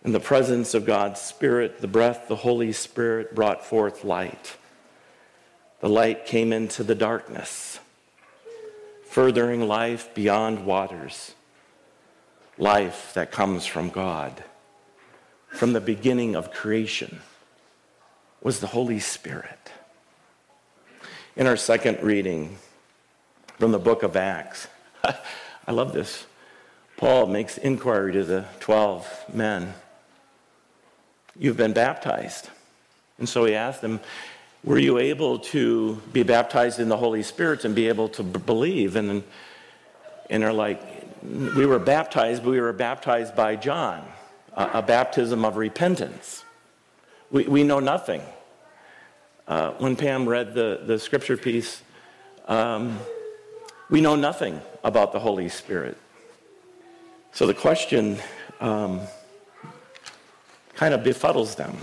In 0.04 0.12
the 0.12 0.20
presence 0.20 0.74
of 0.74 0.86
God's 0.86 1.22
Spirit, 1.22 1.80
the 1.80 1.88
breath, 1.88 2.28
the 2.28 2.36
Holy 2.36 2.74
Spirit 2.74 3.34
brought 3.34 3.66
forth 3.66 4.04
light. 4.04 4.58
The 5.80 5.88
light 5.90 6.26
came 6.26 6.52
into 6.52 6.84
the 6.84 6.96
darkness, 6.96 7.80
furthering 9.14 9.68
life 9.68 10.12
beyond 10.16 10.66
waters, 10.66 11.36
life 12.58 13.12
that 13.14 13.32
comes 13.32 13.64
from 13.64 13.92
God. 13.92 14.44
From 15.50 15.74
the 15.74 15.80
beginning 15.80 16.36
of 16.36 16.52
creation 16.52 17.22
was 18.42 18.60
the 18.60 18.66
Holy 18.66 19.00
Spirit. 19.00 19.72
In 21.36 21.46
our 21.46 21.58
second 21.58 22.02
reading 22.02 22.58
from 23.60 23.72
the 23.72 23.78
book 23.78 24.02
of 24.02 24.16
Acts, 24.16 24.68
I 25.04 25.72
love 25.72 25.94
this. 25.94 26.26
Paul 26.98 27.28
makes 27.28 27.60
inquiry 27.60 28.14
to 28.14 28.24
the 28.24 28.46
12 28.62 29.26
men. 29.32 29.76
You've 31.38 31.58
been 31.58 31.74
baptized. 31.74 32.50
And 33.20 33.30
so 33.30 33.46
he 33.46 33.54
asked 33.54 33.82
them, 33.82 34.00
Were 34.64 34.80
you 34.80 34.98
able 34.98 35.40
to 35.40 35.96
be 36.14 36.24
baptized 36.24 36.80
in 36.80 36.88
the 36.88 36.96
Holy 36.96 37.22
Spirit 37.22 37.66
and 37.66 37.76
be 37.76 37.90
able 37.90 38.08
to 38.10 38.24
b- 38.24 38.40
believe? 38.40 38.96
And, 38.96 39.24
and 40.30 40.44
they're 40.44 40.54
like, 40.54 40.82
We 41.22 41.66
were 41.66 41.80
baptized, 41.80 42.44
but 42.44 42.52
we 42.52 42.62
were 42.62 42.72
baptized 42.72 43.36
by 43.36 43.58
John, 43.58 44.06
a, 44.56 44.70
a 44.76 44.82
baptism 44.82 45.44
of 45.44 45.58
repentance. 45.58 46.46
We, 47.30 47.44
we 47.44 47.64
know 47.64 47.82
nothing. 47.82 48.22
Uh, 49.48 49.72
when 49.72 49.98
Pam 49.98 50.30
read 50.30 50.54
the, 50.54 50.82
the 50.86 50.98
scripture 50.98 51.36
piece, 51.36 51.82
um, 52.48 53.00
we 53.90 54.00
know 54.00 54.16
nothing 54.16 54.62
about 54.84 55.12
the 55.12 55.20
Holy 55.20 55.50
Spirit. 55.50 55.98
So 57.34 57.48
the 57.48 57.54
question 57.54 58.18
um, 58.62 59.02
kind 60.76 60.94
of 60.94 61.02
befuddles 61.02 61.58
them. 61.58 61.76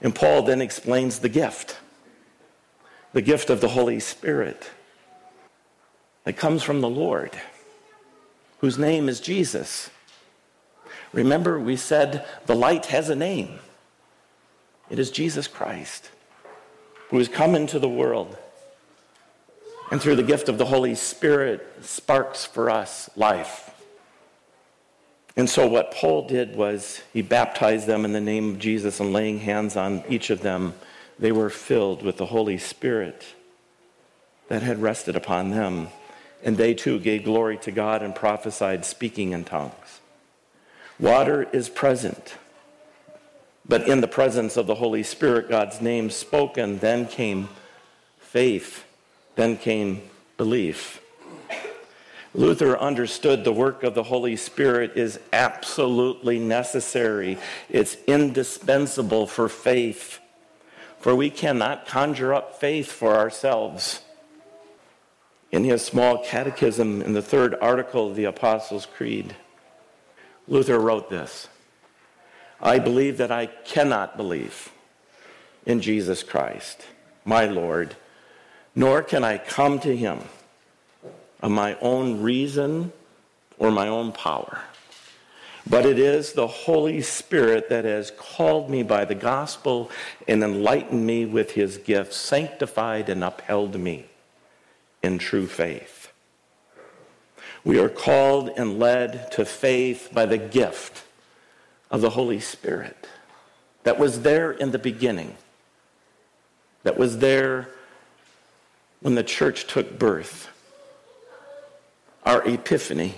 And 0.00 0.14
Paul 0.14 0.42
then 0.42 0.60
explains 0.60 1.18
the 1.18 1.28
gift 1.28 1.78
the 3.12 3.22
gift 3.22 3.50
of 3.50 3.60
the 3.60 3.68
Holy 3.68 3.98
Spirit 3.98 4.70
that 6.22 6.36
comes 6.36 6.62
from 6.62 6.80
the 6.80 6.88
Lord, 6.88 7.32
whose 8.60 8.78
name 8.78 9.08
is 9.08 9.18
Jesus. 9.18 9.90
Remember, 11.12 11.58
we 11.58 11.74
said 11.74 12.24
the 12.46 12.54
light 12.54 12.86
has 12.86 13.08
a 13.08 13.16
name. 13.16 13.58
It 14.90 15.00
is 15.00 15.10
Jesus 15.10 15.48
Christ 15.48 16.10
who 17.10 17.18
has 17.18 17.28
come 17.28 17.56
into 17.56 17.80
the 17.80 17.88
world 17.88 18.38
and 19.90 20.00
through 20.00 20.14
the 20.14 20.22
gift 20.22 20.48
of 20.48 20.58
the 20.58 20.66
Holy 20.66 20.94
Spirit 20.94 21.66
sparks 21.82 22.44
for 22.44 22.70
us 22.70 23.10
life. 23.16 23.69
And 25.36 25.48
so, 25.48 25.66
what 25.66 25.92
Paul 25.92 26.26
did 26.26 26.56
was 26.56 27.02
he 27.12 27.22
baptized 27.22 27.86
them 27.86 28.04
in 28.04 28.12
the 28.12 28.20
name 28.20 28.50
of 28.50 28.58
Jesus 28.58 29.00
and 29.00 29.12
laying 29.12 29.40
hands 29.40 29.76
on 29.76 30.02
each 30.08 30.30
of 30.30 30.42
them, 30.42 30.74
they 31.18 31.32
were 31.32 31.50
filled 31.50 32.02
with 32.02 32.16
the 32.16 32.26
Holy 32.26 32.58
Spirit 32.58 33.24
that 34.48 34.62
had 34.62 34.82
rested 34.82 35.16
upon 35.16 35.50
them. 35.50 35.88
And 36.42 36.56
they 36.56 36.74
too 36.74 36.98
gave 36.98 37.24
glory 37.24 37.58
to 37.58 37.70
God 37.70 38.02
and 38.02 38.14
prophesied, 38.14 38.84
speaking 38.84 39.32
in 39.32 39.44
tongues. 39.44 40.00
Water 40.98 41.48
is 41.52 41.68
present. 41.68 42.34
But 43.68 43.86
in 43.86 44.00
the 44.00 44.08
presence 44.08 44.56
of 44.56 44.66
the 44.66 44.74
Holy 44.74 45.02
Spirit, 45.02 45.48
God's 45.48 45.80
name 45.80 46.10
spoken, 46.10 46.78
then 46.78 47.06
came 47.06 47.48
faith, 48.18 48.84
then 49.36 49.56
came 49.56 50.02
belief. 50.36 51.00
Luther 52.32 52.78
understood 52.78 53.42
the 53.42 53.52
work 53.52 53.82
of 53.82 53.94
the 53.94 54.04
Holy 54.04 54.36
Spirit 54.36 54.92
is 54.96 55.18
absolutely 55.32 56.38
necessary. 56.38 57.38
It's 57.68 57.96
indispensable 58.06 59.26
for 59.26 59.48
faith, 59.48 60.20
for 61.00 61.14
we 61.14 61.30
cannot 61.30 61.86
conjure 61.86 62.32
up 62.32 62.60
faith 62.60 62.90
for 62.90 63.16
ourselves. 63.16 64.02
In 65.50 65.64
his 65.64 65.84
small 65.84 66.22
catechism, 66.22 67.02
in 67.02 67.14
the 67.14 67.22
third 67.22 67.56
article 67.60 68.10
of 68.10 68.16
the 68.16 68.24
Apostles' 68.26 68.86
Creed, 68.86 69.34
Luther 70.46 70.78
wrote 70.78 71.10
this 71.10 71.48
I 72.60 72.78
believe 72.78 73.16
that 73.18 73.32
I 73.32 73.46
cannot 73.46 74.16
believe 74.16 74.70
in 75.66 75.80
Jesus 75.80 76.22
Christ, 76.22 76.86
my 77.24 77.46
Lord, 77.46 77.96
nor 78.76 79.02
can 79.02 79.24
I 79.24 79.38
come 79.38 79.80
to 79.80 79.96
him 79.96 80.20
of 81.42 81.50
my 81.50 81.76
own 81.80 82.22
reason 82.22 82.92
or 83.58 83.70
my 83.70 83.88
own 83.88 84.12
power. 84.12 84.62
But 85.68 85.86
it 85.86 85.98
is 85.98 86.32
the 86.32 86.46
Holy 86.46 87.02
Spirit 87.02 87.68
that 87.68 87.84
has 87.84 88.10
called 88.10 88.70
me 88.70 88.82
by 88.82 89.04
the 89.04 89.14
gospel 89.14 89.90
and 90.26 90.42
enlightened 90.42 91.06
me 91.06 91.26
with 91.26 91.52
his 91.52 91.76
gifts, 91.76 92.16
sanctified 92.16 93.08
and 93.08 93.22
upheld 93.22 93.78
me 93.78 94.06
in 95.02 95.18
true 95.18 95.46
faith. 95.46 96.12
We 97.62 97.78
are 97.78 97.90
called 97.90 98.50
and 98.56 98.78
led 98.78 99.30
to 99.32 99.44
faith 99.44 100.08
by 100.12 100.26
the 100.26 100.38
gift 100.38 101.04
of 101.90 102.00
the 102.00 102.10
Holy 102.10 102.40
Spirit 102.40 103.06
that 103.82 103.98
was 103.98 104.22
there 104.22 104.52
in 104.52 104.70
the 104.70 104.78
beginning, 104.78 105.36
that 106.82 106.98
was 106.98 107.18
there 107.18 107.68
when 109.00 109.14
the 109.14 109.22
church 109.22 109.66
took 109.66 109.98
birth, 109.98 110.48
our 112.24 112.46
epiphany. 112.46 113.14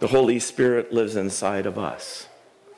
The 0.00 0.08
Holy 0.08 0.38
Spirit 0.38 0.92
lives 0.92 1.16
inside 1.16 1.66
of 1.66 1.78
us, 1.78 2.28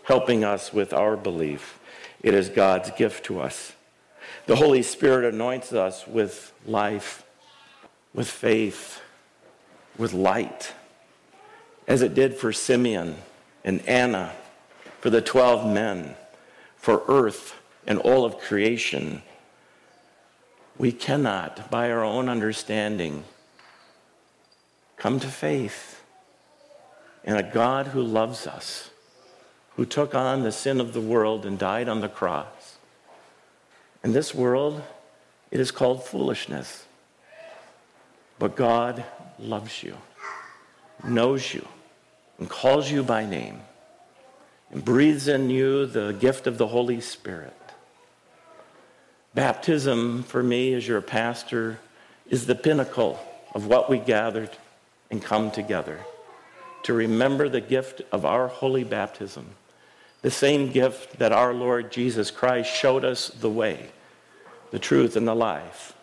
helping 0.04 0.44
us 0.44 0.72
with 0.72 0.92
our 0.92 1.16
belief. 1.16 1.78
It 2.22 2.34
is 2.34 2.48
God's 2.48 2.90
gift 2.92 3.24
to 3.26 3.40
us. 3.40 3.72
The 4.46 4.56
Holy 4.56 4.82
Spirit 4.82 5.32
anoints 5.32 5.72
us 5.72 6.06
with 6.06 6.52
life, 6.66 7.24
with 8.14 8.28
faith, 8.28 9.00
with 9.98 10.12
light, 10.12 10.72
as 11.86 12.02
it 12.02 12.14
did 12.14 12.34
for 12.34 12.52
Simeon 12.52 13.16
and 13.64 13.86
Anna, 13.86 14.32
for 15.00 15.10
the 15.10 15.22
12 15.22 15.66
men, 15.72 16.14
for 16.76 17.02
earth 17.08 17.56
and 17.86 17.98
all 17.98 18.24
of 18.24 18.38
creation. 18.38 19.22
We 20.78 20.92
cannot, 20.92 21.70
by 21.70 21.90
our 21.90 22.04
own 22.04 22.28
understanding, 22.28 23.24
come 25.00 25.18
to 25.18 25.28
faith 25.28 26.02
in 27.24 27.34
a 27.34 27.42
God 27.42 27.86
who 27.88 28.02
loves 28.02 28.46
us, 28.46 28.90
who 29.76 29.86
took 29.86 30.14
on 30.14 30.42
the 30.42 30.52
sin 30.52 30.78
of 30.78 30.92
the 30.92 31.00
world 31.00 31.46
and 31.46 31.58
died 31.58 31.88
on 31.88 32.02
the 32.02 32.08
cross. 32.08 32.76
In 34.04 34.12
this 34.12 34.34
world, 34.34 34.82
it 35.50 35.58
is 35.58 35.70
called 35.70 36.04
foolishness. 36.04 36.84
But 38.38 38.56
God 38.56 39.02
loves 39.38 39.82
you, 39.82 39.96
knows 41.02 41.54
you, 41.54 41.66
and 42.38 42.48
calls 42.48 42.90
you 42.90 43.02
by 43.02 43.24
name, 43.24 43.60
and 44.70 44.84
breathes 44.84 45.28
in 45.28 45.48
you 45.48 45.86
the 45.86 46.12
gift 46.12 46.46
of 46.46 46.58
the 46.58 46.68
Holy 46.68 47.00
Spirit. 47.00 47.56
Baptism, 49.34 50.24
for 50.24 50.42
me 50.42 50.74
as 50.74 50.86
your 50.86 51.00
pastor, 51.00 51.78
is 52.28 52.44
the 52.44 52.54
pinnacle 52.54 53.18
of 53.54 53.66
what 53.66 53.88
we 53.88 53.98
gathered 53.98 54.50
and 55.10 55.22
come 55.22 55.50
together 55.50 56.00
to 56.82 56.92
remember 56.92 57.48
the 57.48 57.60
gift 57.60 58.02
of 58.12 58.24
our 58.24 58.48
holy 58.48 58.84
baptism, 58.84 59.50
the 60.22 60.30
same 60.30 60.70
gift 60.70 61.18
that 61.18 61.32
our 61.32 61.52
Lord 61.52 61.92
Jesus 61.92 62.30
Christ 62.30 62.74
showed 62.74 63.04
us 63.04 63.28
the 63.28 63.50
way, 63.50 63.90
the 64.70 64.78
truth, 64.78 65.16
and 65.16 65.26
the 65.26 65.34
life. 65.34 65.94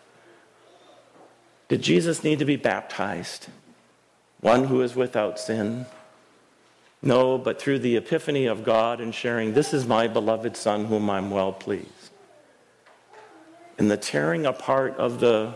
Did 1.68 1.82
Jesus 1.82 2.24
need 2.24 2.38
to 2.38 2.44
be 2.44 2.56
baptized? 2.56 3.48
One 4.40 4.64
who 4.64 4.82
is 4.82 4.94
without 4.94 5.38
sin? 5.38 5.86
No, 7.02 7.38
but 7.38 7.60
through 7.60 7.80
the 7.80 7.96
epiphany 7.96 8.46
of 8.46 8.64
God 8.64 9.00
and 9.00 9.14
sharing, 9.14 9.52
this 9.52 9.72
is 9.72 9.86
my 9.86 10.08
beloved 10.08 10.56
Son 10.56 10.86
whom 10.86 11.10
I'm 11.10 11.30
well 11.30 11.52
pleased. 11.52 12.10
In 13.78 13.88
the 13.88 13.96
tearing 13.96 14.46
apart 14.46 14.96
of 14.96 15.20
the, 15.20 15.54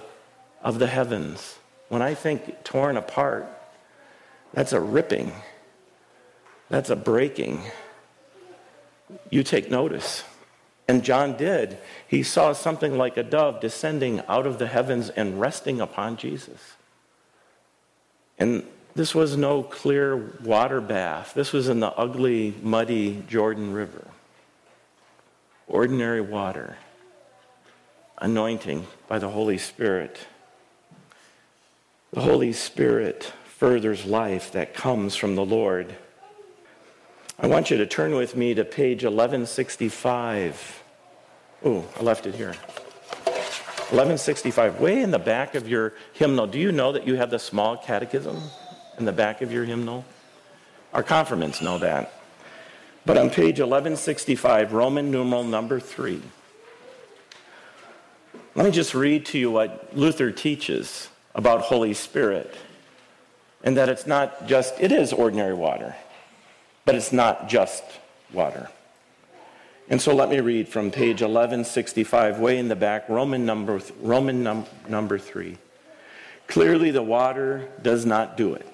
of 0.63 0.79
the 0.79 0.87
heavens, 0.87 1.59
when 1.93 2.01
I 2.01 2.15
think 2.15 2.65
torn 2.65 2.97
apart, 2.97 3.47
that's 4.55 4.73
a 4.73 4.81
ripping, 4.81 5.31
that's 6.71 6.89
a 6.89 6.97
breaking. 6.97 7.61
You 9.29 9.43
take 9.43 9.71
notice. 9.71 10.25
And 10.89 11.05
John 11.05 11.37
did. 11.37 11.77
He 12.09 12.23
saw 12.23 12.55
something 12.55 12.97
like 12.97 13.19
a 13.19 13.23
dove 13.23 13.61
descending 13.61 14.23
out 14.27 14.47
of 14.47 14.59
the 14.59 14.69
heavens 14.69 15.11
and 15.11 15.39
resting 15.39 15.83
upon 15.83 16.17
Jesus. 16.17 16.77
And 18.39 18.65
this 18.95 19.15
was 19.15 19.37
no 19.37 19.63
clear 19.63 20.17
water 20.43 20.81
bath. 20.81 21.35
This 21.35 21.53
was 21.53 21.69
in 21.69 21.81
the 21.81 21.93
ugly, 21.93 22.55
muddy 22.63 23.23
Jordan 23.29 23.75
River. 23.75 24.07
Ordinary 25.67 26.23
water, 26.23 26.79
anointing 28.17 28.87
by 29.09 29.19
the 29.19 29.29
Holy 29.29 29.59
Spirit. 29.59 30.27
The 32.13 32.21
Holy 32.21 32.53
Spirit 32.53 33.33
furthers 33.45 34.05
life 34.05 34.53
that 34.53 34.75
comes 34.75 35.17
from 35.17 35.35
the 35.35 35.45
Lord. 35.45 35.95
I 37.39 37.47
want 37.47 37.71
you 37.71 37.79
to 37.79 37.87
turn 37.87 38.15
with 38.15 38.37
me 38.37 38.55
to 38.55 38.65
page 38.65 39.03
1165. 39.03 40.83
Oh, 41.65 41.85
I 41.99 42.03
left 42.03 42.27
it 42.27 42.35
here. 42.35 42.55
1165, 43.93 44.81
way 44.81 45.03
in 45.03 45.11
the 45.11 45.19
back 45.19 45.55
of 45.55 45.69
your 45.69 45.95
hymnal. 46.13 46.47
Do 46.47 46.59
you 46.59 46.73
know 46.73 46.93
that 46.93 47.07
you 47.07 47.17
have 47.17 47.31
the 47.31 47.39
small 47.39 47.77
catechism? 47.77 48.43
in 48.99 49.05
the 49.05 49.13
back 49.13 49.43
of 49.43 49.53
your 49.53 49.65
hymnal? 49.65 50.05
Our 50.93 51.03
confirmants 51.03 51.61
know 51.61 51.79
that. 51.79 52.13
But 53.05 53.19
on 53.19 53.31
page 53.31 53.59
1165, 53.59 54.73
Roman 54.73 55.11
numeral 55.11 55.43
number 55.43 55.81
three, 55.81 56.23
let 58.55 58.65
me 58.65 58.71
just 58.71 58.95
read 58.95 59.27
to 59.27 59.39
you 59.39 59.51
what 59.51 59.97
Luther 59.97 60.31
teaches 60.31 61.09
about 61.35 61.63
Holy 61.63 61.95
Spirit. 61.95 62.55
And 63.65 63.77
that 63.77 63.89
it's 63.89 64.07
not 64.07 64.47
just, 64.47 64.75
it 64.81 64.93
is 64.93 65.13
ordinary 65.13 65.55
water, 65.55 65.95
but 66.85 66.95
it's 66.95 67.13
not 67.13 67.49
just 67.49 67.85
water. 68.33 68.69
And 69.89 70.01
so 70.01 70.15
let 70.15 70.31
me 70.31 70.41
read 70.41 70.69
from 70.69 70.91
page 70.91 71.21
1165, 71.21 72.39
way 72.39 72.59
in 72.59 72.69
the 72.69 72.77
back, 72.77 73.09
Roman 73.09 73.45
number, 73.45 73.81
Roman 74.01 74.43
num, 74.43 74.67
number 74.89 75.19
three. 75.19 75.59
Clearly, 76.47 76.91
the 76.91 77.03
water 77.03 77.69
does 77.83 78.05
not 78.07 78.37
do 78.37 78.55
it. 78.55 78.67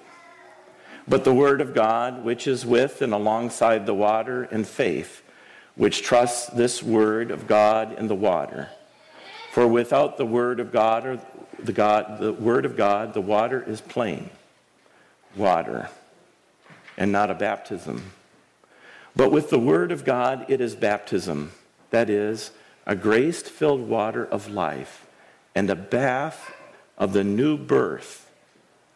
But 1.07 1.23
the 1.23 1.33
Word 1.33 1.61
of 1.61 1.73
God, 1.73 2.23
which 2.23 2.47
is 2.47 2.65
with 2.65 3.01
and 3.01 3.13
alongside 3.13 3.85
the 3.85 3.93
water, 3.93 4.43
and 4.43 4.67
faith, 4.67 5.23
which 5.75 6.03
trusts 6.03 6.47
this 6.47 6.83
Word 6.83 7.31
of 7.31 7.47
God 7.47 7.97
in 7.97 8.07
the 8.07 8.15
water. 8.15 8.69
For 9.51 9.67
without 9.67 10.17
the 10.17 10.25
Word 10.25 10.59
of 10.59 10.71
God, 10.71 11.05
or 11.05 11.19
the, 11.65 11.73
God, 11.73 12.19
the 12.19 12.33
Word 12.33 12.65
of 12.65 12.75
God, 12.75 13.13
the 13.13 13.21
water 13.21 13.63
is 13.65 13.81
plain 13.81 14.29
water, 15.35 15.89
and 16.97 17.11
not 17.11 17.31
a 17.31 17.35
baptism. 17.35 18.11
But 19.15 19.31
with 19.31 19.49
the 19.49 19.59
Word 19.59 19.91
of 19.91 20.05
God, 20.05 20.45
it 20.49 20.61
is 20.61 20.75
baptism. 20.75 21.51
That 21.91 22.09
is, 22.09 22.51
a 22.85 22.95
grace 22.95 23.41
filled 23.41 23.87
water 23.87 24.25
of 24.25 24.49
life 24.49 25.05
and 25.55 25.69
a 25.69 25.75
bath 25.75 26.53
of 26.97 27.13
the 27.13 27.23
new 27.23 27.57
birth 27.57 28.29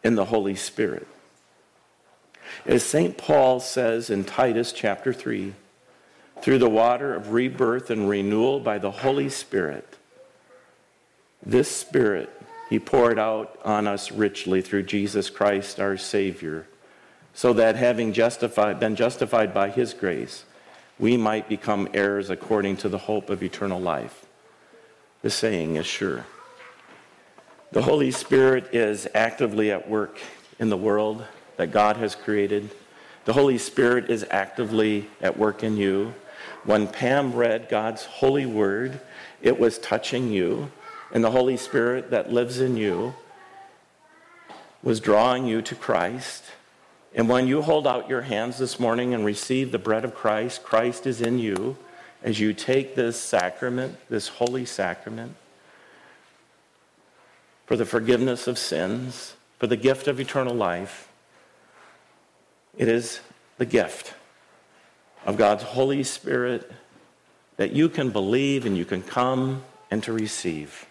in 0.02 0.14
the 0.14 0.26
Holy 0.26 0.54
Spirit. 0.54 1.06
As 2.66 2.82
St. 2.82 3.16
Paul 3.16 3.60
says 3.60 4.10
in 4.10 4.24
Titus 4.24 4.72
chapter 4.72 5.12
3, 5.12 5.54
through 6.42 6.58
the 6.58 6.68
water 6.68 7.14
of 7.14 7.32
rebirth 7.32 7.90
and 7.90 8.08
renewal 8.08 8.60
by 8.60 8.78
the 8.78 8.90
Holy 8.90 9.28
Spirit, 9.28 9.96
this 11.44 11.70
Spirit 11.70 12.30
he 12.74 12.80
poured 12.80 13.20
out 13.20 13.56
on 13.64 13.86
us 13.86 14.10
richly 14.10 14.60
through 14.60 14.82
Jesus 14.82 15.30
Christ 15.30 15.78
our 15.78 15.96
Savior, 15.96 16.66
so 17.32 17.52
that 17.52 17.76
having 17.76 18.12
justified, 18.12 18.80
been 18.80 18.96
justified 18.96 19.54
by 19.54 19.70
his 19.70 19.94
grace, 19.94 20.44
we 20.98 21.16
might 21.16 21.48
become 21.48 21.88
heirs 21.94 22.30
according 22.30 22.76
to 22.78 22.88
the 22.88 22.98
hope 22.98 23.30
of 23.30 23.44
eternal 23.44 23.80
life. 23.80 24.26
The 25.22 25.30
saying 25.30 25.76
is 25.76 25.86
sure. 25.86 26.26
The 27.70 27.82
Holy 27.82 28.10
Spirit 28.10 28.74
is 28.74 29.06
actively 29.14 29.70
at 29.70 29.88
work 29.88 30.18
in 30.58 30.68
the 30.68 30.76
world 30.76 31.24
that 31.56 31.70
God 31.70 31.96
has 31.98 32.16
created. 32.16 32.70
The 33.24 33.34
Holy 33.34 33.58
Spirit 33.58 34.10
is 34.10 34.26
actively 34.32 35.08
at 35.20 35.38
work 35.38 35.62
in 35.62 35.76
you. 35.76 36.12
When 36.64 36.88
Pam 36.88 37.34
read 37.34 37.68
God's 37.68 38.04
holy 38.04 38.46
word, 38.46 38.98
it 39.42 39.60
was 39.60 39.78
touching 39.78 40.32
you, 40.32 40.72
and 41.14 41.22
the 41.22 41.30
Holy 41.30 41.56
Spirit 41.56 42.10
that 42.10 42.32
lives 42.32 42.58
in 42.58 42.76
you 42.76 43.14
was 44.82 44.98
drawing 45.00 45.46
you 45.46 45.62
to 45.62 45.74
Christ. 45.76 46.44
And 47.14 47.28
when 47.28 47.46
you 47.46 47.62
hold 47.62 47.86
out 47.86 48.08
your 48.08 48.22
hands 48.22 48.58
this 48.58 48.80
morning 48.80 49.14
and 49.14 49.24
receive 49.24 49.70
the 49.70 49.78
bread 49.78 50.04
of 50.04 50.14
Christ, 50.14 50.64
Christ 50.64 51.06
is 51.06 51.20
in 51.20 51.38
you 51.38 51.76
as 52.24 52.40
you 52.40 52.52
take 52.52 52.96
this 52.96 53.18
sacrament, 53.18 53.96
this 54.10 54.26
holy 54.26 54.64
sacrament, 54.64 55.36
for 57.64 57.76
the 57.76 57.86
forgiveness 57.86 58.48
of 58.48 58.58
sins, 58.58 59.34
for 59.58 59.68
the 59.68 59.76
gift 59.76 60.08
of 60.08 60.18
eternal 60.18 60.54
life. 60.54 61.08
It 62.76 62.88
is 62.88 63.20
the 63.56 63.66
gift 63.66 64.14
of 65.24 65.36
God's 65.36 65.62
Holy 65.62 66.02
Spirit 66.02 66.70
that 67.56 67.72
you 67.72 67.88
can 67.88 68.10
believe 68.10 68.66
and 68.66 68.76
you 68.76 68.84
can 68.84 69.02
come 69.02 69.62
and 69.92 70.02
to 70.02 70.12
receive. 70.12 70.86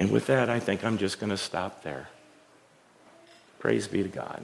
And 0.00 0.10
with 0.10 0.26
that, 0.28 0.48
I 0.48 0.58
think 0.58 0.82
I'm 0.82 0.96
just 0.96 1.20
going 1.20 1.28
to 1.28 1.36
stop 1.36 1.82
there. 1.82 2.08
Praise 3.58 3.86
be 3.86 4.02
to 4.02 4.08
God. 4.08 4.42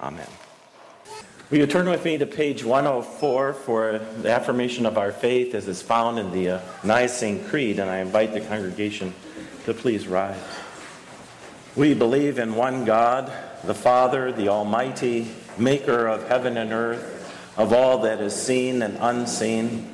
Amen. 0.00 0.26
Will 1.50 1.58
you 1.58 1.68
turn 1.68 1.88
with 1.88 2.04
me 2.04 2.18
to 2.18 2.26
page 2.26 2.64
104 2.64 3.52
for 3.52 4.00
the 4.22 4.30
affirmation 4.30 4.86
of 4.86 4.98
our 4.98 5.12
faith 5.12 5.54
as 5.54 5.68
is 5.68 5.82
found 5.82 6.18
in 6.18 6.32
the 6.32 6.48
uh, 6.50 6.60
Nicene 6.82 7.44
Creed, 7.44 7.78
and 7.78 7.88
I 7.88 7.98
invite 7.98 8.34
the 8.34 8.40
congregation 8.40 9.14
to 9.66 9.72
please 9.72 10.08
rise. 10.08 10.42
We 11.76 11.94
believe 11.94 12.40
in 12.40 12.56
one 12.56 12.84
God, 12.84 13.32
the 13.62 13.74
Father, 13.74 14.32
the 14.32 14.48
Almighty, 14.48 15.30
maker 15.58 16.08
of 16.08 16.26
heaven 16.26 16.56
and 16.56 16.72
earth, 16.72 17.54
of 17.56 17.72
all 17.72 17.98
that 17.98 18.20
is 18.20 18.34
seen 18.34 18.82
and 18.82 18.98
unseen. 19.00 19.93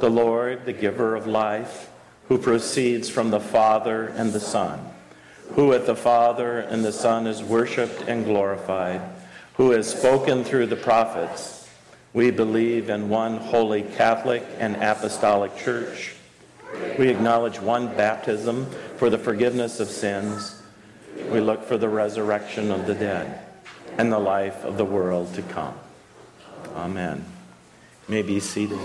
the 0.00 0.10
Lord, 0.10 0.64
the 0.64 0.72
giver 0.72 1.14
of 1.14 1.26
life, 1.26 1.90
who 2.28 2.38
proceeds 2.38 3.08
from 3.08 3.30
the 3.30 3.40
Father 3.40 4.08
and 4.08 4.32
the 4.32 4.40
Son, 4.40 4.80
who 5.54 5.72
at 5.72 5.86
the 5.86 5.96
Father 5.96 6.60
and 6.60 6.84
the 6.84 6.92
Son 6.92 7.26
is 7.26 7.42
worshiped 7.42 8.02
and 8.08 8.24
glorified, 8.24 9.00
who 9.54 9.72
has 9.72 9.90
spoken 9.90 10.44
through 10.44 10.66
the 10.66 10.76
prophets. 10.76 11.68
We 12.14 12.30
believe 12.30 12.90
in 12.90 13.08
one 13.08 13.36
holy 13.38 13.82
Catholic 13.82 14.44
and 14.58 14.76
apostolic 14.76 15.56
church. 15.56 16.14
We 16.98 17.08
acknowledge 17.08 17.60
one 17.60 17.88
baptism 17.88 18.66
for 18.96 19.10
the 19.10 19.18
forgiveness 19.18 19.80
of 19.80 19.88
sins. 19.88 20.62
We 21.30 21.40
look 21.40 21.64
for 21.64 21.76
the 21.76 21.88
resurrection 21.88 22.70
of 22.70 22.86
the 22.86 22.94
dead 22.94 23.40
and 23.98 24.10
the 24.10 24.18
life 24.18 24.64
of 24.64 24.78
the 24.78 24.84
world 24.84 25.34
to 25.34 25.42
come. 25.42 25.74
Amen. 26.74 27.24
May 28.08 28.22
be 28.22 28.40
seated. 28.40 28.78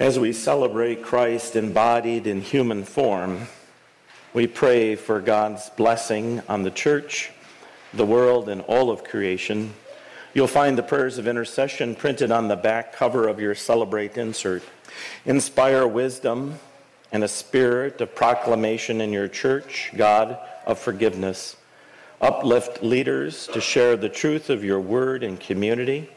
As 0.00 0.18
we 0.18 0.32
celebrate 0.32 1.04
Christ 1.04 1.54
embodied 1.54 2.26
in 2.26 2.40
human 2.40 2.82
form, 2.82 3.46
we 4.34 4.48
pray 4.48 4.96
for 4.96 5.20
God's 5.20 5.70
blessing 5.70 6.42
on 6.48 6.64
the 6.64 6.72
church, 6.72 7.30
the 7.94 8.04
world, 8.04 8.48
and 8.48 8.62
all 8.62 8.90
of 8.90 9.04
creation 9.04 9.74
You'll 10.32 10.46
find 10.46 10.78
the 10.78 10.84
prayers 10.84 11.18
of 11.18 11.26
intercession 11.26 11.96
printed 11.96 12.30
on 12.30 12.46
the 12.46 12.54
back 12.54 12.92
cover 12.92 13.26
of 13.26 13.40
your 13.40 13.56
Celebrate 13.56 14.16
insert. 14.16 14.62
Inspire 15.26 15.88
wisdom 15.88 16.60
and 17.10 17.24
a 17.24 17.28
spirit 17.28 18.00
of 18.00 18.14
proclamation 18.14 19.00
in 19.00 19.12
your 19.12 19.26
church, 19.26 19.90
God 19.96 20.38
of 20.66 20.78
forgiveness. 20.78 21.56
Uplift 22.20 22.80
leaders 22.80 23.48
to 23.48 23.60
share 23.60 23.96
the 23.96 24.08
truth 24.08 24.50
of 24.50 24.62
your 24.62 24.78
word 24.78 25.24
and 25.24 25.40
community. 25.40 26.08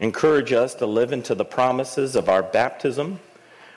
Encourage 0.00 0.52
us 0.52 0.74
to 0.76 0.86
live 0.86 1.12
into 1.12 1.34
the 1.34 1.44
promises 1.44 2.16
of 2.16 2.30
our 2.30 2.42
baptism, 2.42 3.20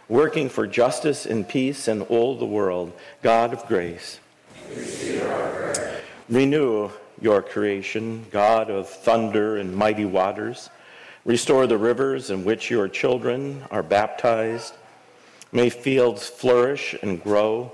working 0.07 0.47
for 0.47 0.65
justice 0.65 1.25
and 1.25 1.47
peace 1.47 1.89
in 1.89 2.01
all 2.03 2.37
the 2.37 2.45
world. 2.45 2.93
God 3.21 3.51
of 3.51 3.65
grace. 3.67 4.19
Renew 6.29 6.89
your 7.21 7.41
creation, 7.41 8.25
God 8.31 8.69
of 8.69 8.89
thunder 8.89 9.57
and 9.57 9.75
mighty 9.75 10.05
waters. 10.05 10.69
Restore 11.25 11.67
the 11.67 11.77
rivers 11.77 12.29
in 12.29 12.45
which 12.45 12.69
your 12.69 12.87
children 12.87 13.63
are 13.69 13.83
baptized. 13.83 14.73
May 15.51 15.69
fields 15.69 16.27
flourish 16.27 16.95
and 17.01 17.21
grow. 17.21 17.71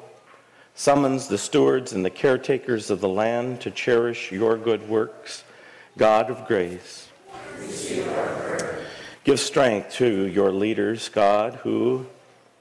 Summons 0.73 1.27
the 1.27 1.38
stewards 1.38 1.93
and 1.93 2.03
the 2.03 2.09
caretakers 2.09 2.89
of 2.89 2.99
the 2.99 3.09
land 3.09 3.62
to 3.62 3.71
cherish 3.71 4.31
your 4.31 4.57
good 4.57 4.89
works, 4.89 5.43
God 5.97 6.29
of 6.29 6.47
grace. 6.47 7.09
Give 9.29 9.39
strength 9.39 9.91
to 9.97 10.25
your 10.25 10.51
leaders, 10.51 11.07
God, 11.07 11.53
who 11.61 12.07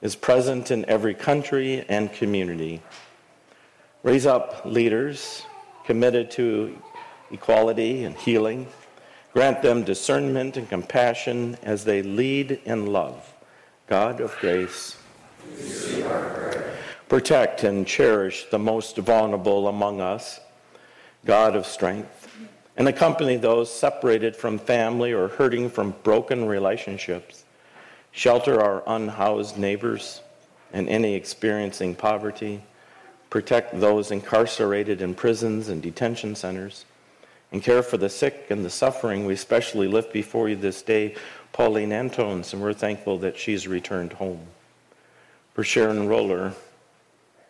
is 0.02 0.14
present 0.14 0.70
in 0.70 0.85
every 0.85 1.14
country 1.14 1.83
and 1.88 2.12
community. 2.12 2.83
Raise 4.02 4.26
up 4.26 4.66
leaders 4.66 5.44
committed 5.87 6.31
to 6.33 6.76
equality 7.31 8.04
and 8.04 8.14
healing. 8.14 8.66
Grant 9.33 9.62
them 9.62 9.83
discernment 9.83 10.59
and 10.59 10.68
compassion 10.68 11.57
as 11.62 11.87
they 11.87 12.02
lead 12.02 12.61
in 12.66 12.85
love. 12.85 13.33
God 13.87 14.20
of 14.20 14.37
grace, 14.38 14.98
protect 17.09 17.64
and 17.64 17.87
cherish 17.87 18.44
the 18.50 18.59
most 18.59 18.98
vulnerable 18.98 19.68
among 19.68 20.02
us. 20.02 20.38
God 21.24 21.57
of 21.57 21.64
strength, 21.64 22.17
and 22.79 22.87
accompany 22.87 23.37
those 23.37 23.71
separated 23.71 24.37
from 24.37 24.57
family 24.57 25.12
or 25.12 25.29
hurting 25.29 25.69
from 25.69 25.95
broken 26.05 26.47
relationships. 26.47 27.45
Shelter 28.12 28.62
our 28.62 28.85
unhoused 28.87 29.59
neighbors 29.59 30.23
and 30.73 30.88
any 30.88 31.14
experiencing 31.14 31.95
poverty 31.95 32.62
protect 33.31 33.79
those 33.79 34.11
incarcerated 34.11 35.03
in 35.03 35.14
prisons 35.14 35.69
and 35.69 35.83
detention 35.83 36.35
centers, 36.35 36.85
and 37.53 37.62
care 37.62 37.83
for 37.83 37.97
the 37.97 38.09
sick 38.09 38.47
and 38.49 38.64
the 38.64 38.71
suffering. 38.71 39.27
We 39.27 39.35
especially 39.35 39.88
lift 39.88 40.12
before 40.12 40.49
you 40.49 40.57
this 40.57 40.81
day 40.81 41.17
Pauline 41.53 41.91
Antones, 41.91 42.53
and 42.53 42.62
we're 42.62 42.73
thankful 42.73 43.19
that 43.19 43.37
she's 43.37 43.67
returned 43.67 44.14
home. 44.14 44.47
For 45.53 45.64
Sharon 45.64 46.09
Roller, 46.09 46.55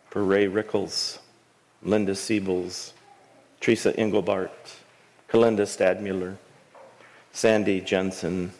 for 0.09 0.23
Ray 0.23 0.47
Rickles, 0.47 1.19
Linda 1.83 2.13
Siebels, 2.13 2.93
Teresa 3.61 3.93
Engelbart, 3.93 4.49
Kalinda 5.31 5.67
Stadmuller, 5.67 6.37
Sandy 7.31 7.81
Jensen, 7.81 8.51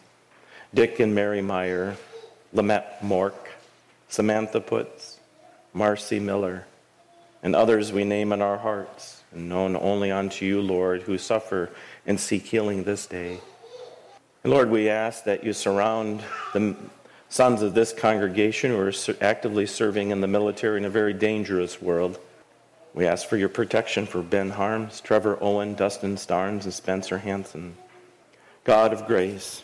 Dick 0.74 1.00
and 1.00 1.16
Mary 1.16 1.42
Meyer, 1.42 1.98
Lamette 2.54 3.02
Mork, 3.02 3.34
Samantha 4.08 4.62
Putz, 4.62 5.18
Marcy 5.74 6.20
Miller, 6.20 6.66
and 7.42 7.56
others 7.56 7.92
we 7.92 8.04
name 8.04 8.32
in 8.32 8.42
our 8.42 8.58
hearts, 8.58 9.24
and 9.32 9.50
known 9.50 9.76
only 9.76 10.12
unto 10.12 10.46
you, 10.46 10.62
Lord, 10.62 11.04
who 11.04 11.18
suffer 11.18 11.70
and 12.06 12.20
seek 12.20 12.46
healing 12.46 12.84
this 12.84 13.08
day. 13.08 13.40
And 14.44 14.54
Lord, 14.54 14.70
we 14.70 14.90
ask 14.90 15.24
that 15.24 15.44
you 15.44 15.54
surround 15.54 16.22
the 16.54 16.76
sons 17.30 17.62
of 17.62 17.74
this 17.74 17.94
congregation 17.94 18.72
who 18.72 18.80
are 18.80 18.94
actively 19.22 19.66
serving 19.66 20.12
in 20.12 20.22
the 20.22 20.28
military 20.28 20.78
in 20.78 20.86
a 20.86 20.90
very 20.90 21.14
dangerous 21.14 21.82
world. 21.82 22.20
We 23.00 23.08
ask 23.08 23.30
for 23.30 23.38
your 23.38 23.48
protection 23.48 24.06
for 24.06 24.22
Ben 24.22 24.50
Harms, 24.50 25.00
Trevor 25.00 25.38
Owen, 25.40 25.74
Dustin 25.74 26.18
Starnes, 26.18 26.66
and 26.66 26.74
Spencer 26.74 27.18
Hansen. 27.20 27.78
God 28.66 28.92
of 28.92 29.08
grace, 29.08 29.64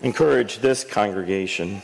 encourage 0.00 0.60
this 0.60 0.84
congregation 0.84 1.82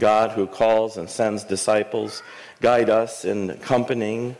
God 0.00 0.32
who 0.32 0.48
calls 0.48 0.96
and 0.96 1.08
sends 1.08 1.44
disciples, 1.44 2.24
guide 2.60 2.90
us 2.90 3.24
in 3.24 3.50
accompanying, 3.50 4.34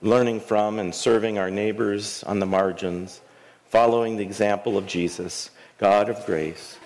learning 0.00 0.40
from, 0.40 0.78
and 0.78 0.94
serving 0.94 1.36
our 1.36 1.50
neighbors 1.50 2.22
on 2.22 2.38
the 2.38 2.46
margins, 2.46 3.20
following 3.66 4.16
the 4.16 4.22
example 4.22 4.78
of 4.78 4.86
Jesus, 4.86 5.50
God 5.76 6.08
of 6.08 6.24
grace. 6.24 6.78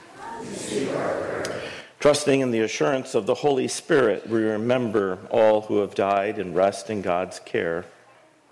Trusting 2.05 2.41
in 2.41 2.51
the 2.51 2.61
assurance 2.61 3.15
of 3.15 3.25
the 3.25 3.33
Holy 3.33 3.67
Spirit, 3.67 4.29
we 4.29 4.43
remember 4.43 5.19
all 5.31 5.63
who 5.63 5.79
have 5.79 5.95
died 5.95 6.39
and 6.39 6.55
rest 6.55 6.91
in 6.91 7.01
God's 7.01 7.39
care. 7.39 7.87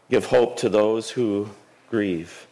Give 0.09 0.25
hope 0.25 0.57
to 0.61 0.71
those 0.71 1.11
who 1.11 1.51
grieve, 1.91 2.47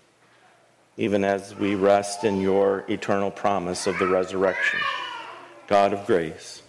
even 0.98 1.24
as 1.24 1.54
we 1.54 1.74
rest 1.74 2.24
in 2.24 2.42
your 2.42 2.84
eternal 2.86 3.30
promise 3.30 3.86
of 3.86 3.98
the 3.98 4.06
resurrection. 4.06 4.78
God 5.68 5.94
of 5.94 6.04
grace. 6.04 6.60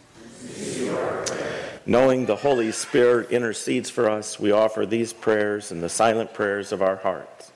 Knowing 1.86 2.26
the 2.26 2.38
Holy 2.38 2.72
Spirit 2.72 3.32
intercedes 3.32 3.90
for 3.90 4.10
us, 4.10 4.40
we 4.40 4.54
offer 4.54 4.86
these 4.86 5.12
prayers 5.12 5.74
and 5.74 5.84
the 5.84 5.90
silent 5.90 6.34
prayers 6.34 6.72
of 6.72 6.82
our 6.82 6.96
hearts. 6.96 7.52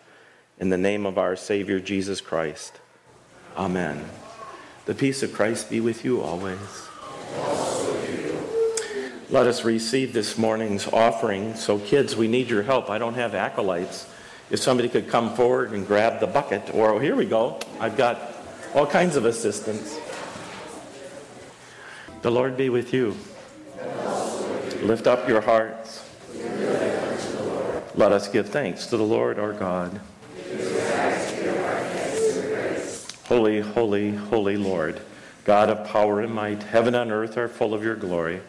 In 0.60 0.68
the 0.68 0.78
name 0.78 1.06
of 1.06 1.18
our 1.18 1.38
Savior 1.38 1.80
Jesus 1.80 2.20
Christ. 2.20 2.82
Amen. 3.56 4.04
The 4.86 4.94
peace 4.94 5.24
of 5.24 5.34
Christ 5.34 5.70
be 5.72 5.80
with 5.80 6.06
you 6.06 6.22
always. 6.22 6.60
Let 9.32 9.48
us 9.48 9.66
receive 9.66 10.14
this 10.14 10.38
morning's 10.38 10.88
offering. 10.88 11.56
So, 11.56 11.80
kids, 11.80 12.16
we 12.16 12.28
need 12.28 12.50
your 12.50 12.62
help. 12.62 12.92
I 12.92 13.00
don't 13.00 13.16
have 13.16 13.34
acolytes. 13.34 14.08
If 14.52 14.60
somebody 14.60 14.88
could 14.88 15.10
come 15.10 15.36
forward 15.36 15.72
and 15.72 15.88
grab 15.88 16.20
the 16.20 16.28
bucket, 16.28 16.70
or 16.72 16.92
oh, 16.92 17.00
here 17.00 17.16
we 17.16 17.26
go. 17.26 17.60
I've 17.80 17.98
got 17.98 18.22
all 18.76 18.86
kinds 18.86 19.16
of 19.16 19.26
assistance. 19.26 20.00
The 22.22 22.30
Lord 22.30 22.56
be 22.56 22.70
with 22.70 22.94
you. 22.94 23.18
Lift 24.84 25.08
up 25.08 25.28
your 25.28 25.42
hearts. 25.42 26.08
Let 27.96 28.12
us 28.12 28.28
give 28.28 28.50
thanks 28.50 28.86
to 28.88 28.98
the 28.98 29.04
Lord 29.04 29.40
our 29.40 29.54
God. 29.54 30.00
Holy, 33.26 33.60
holy, 33.60 34.12
holy 34.16 34.56
Lord, 34.56 35.02
God 35.46 35.70
of 35.70 35.88
power 35.88 36.22
and 36.22 36.34
might, 36.34 36.62
heaven 36.64 36.94
and 36.94 37.12
earth 37.12 37.38
are 37.38 37.48
full 37.48 37.74
of 37.74 37.84
your 37.84 37.96
glory. 37.96 38.42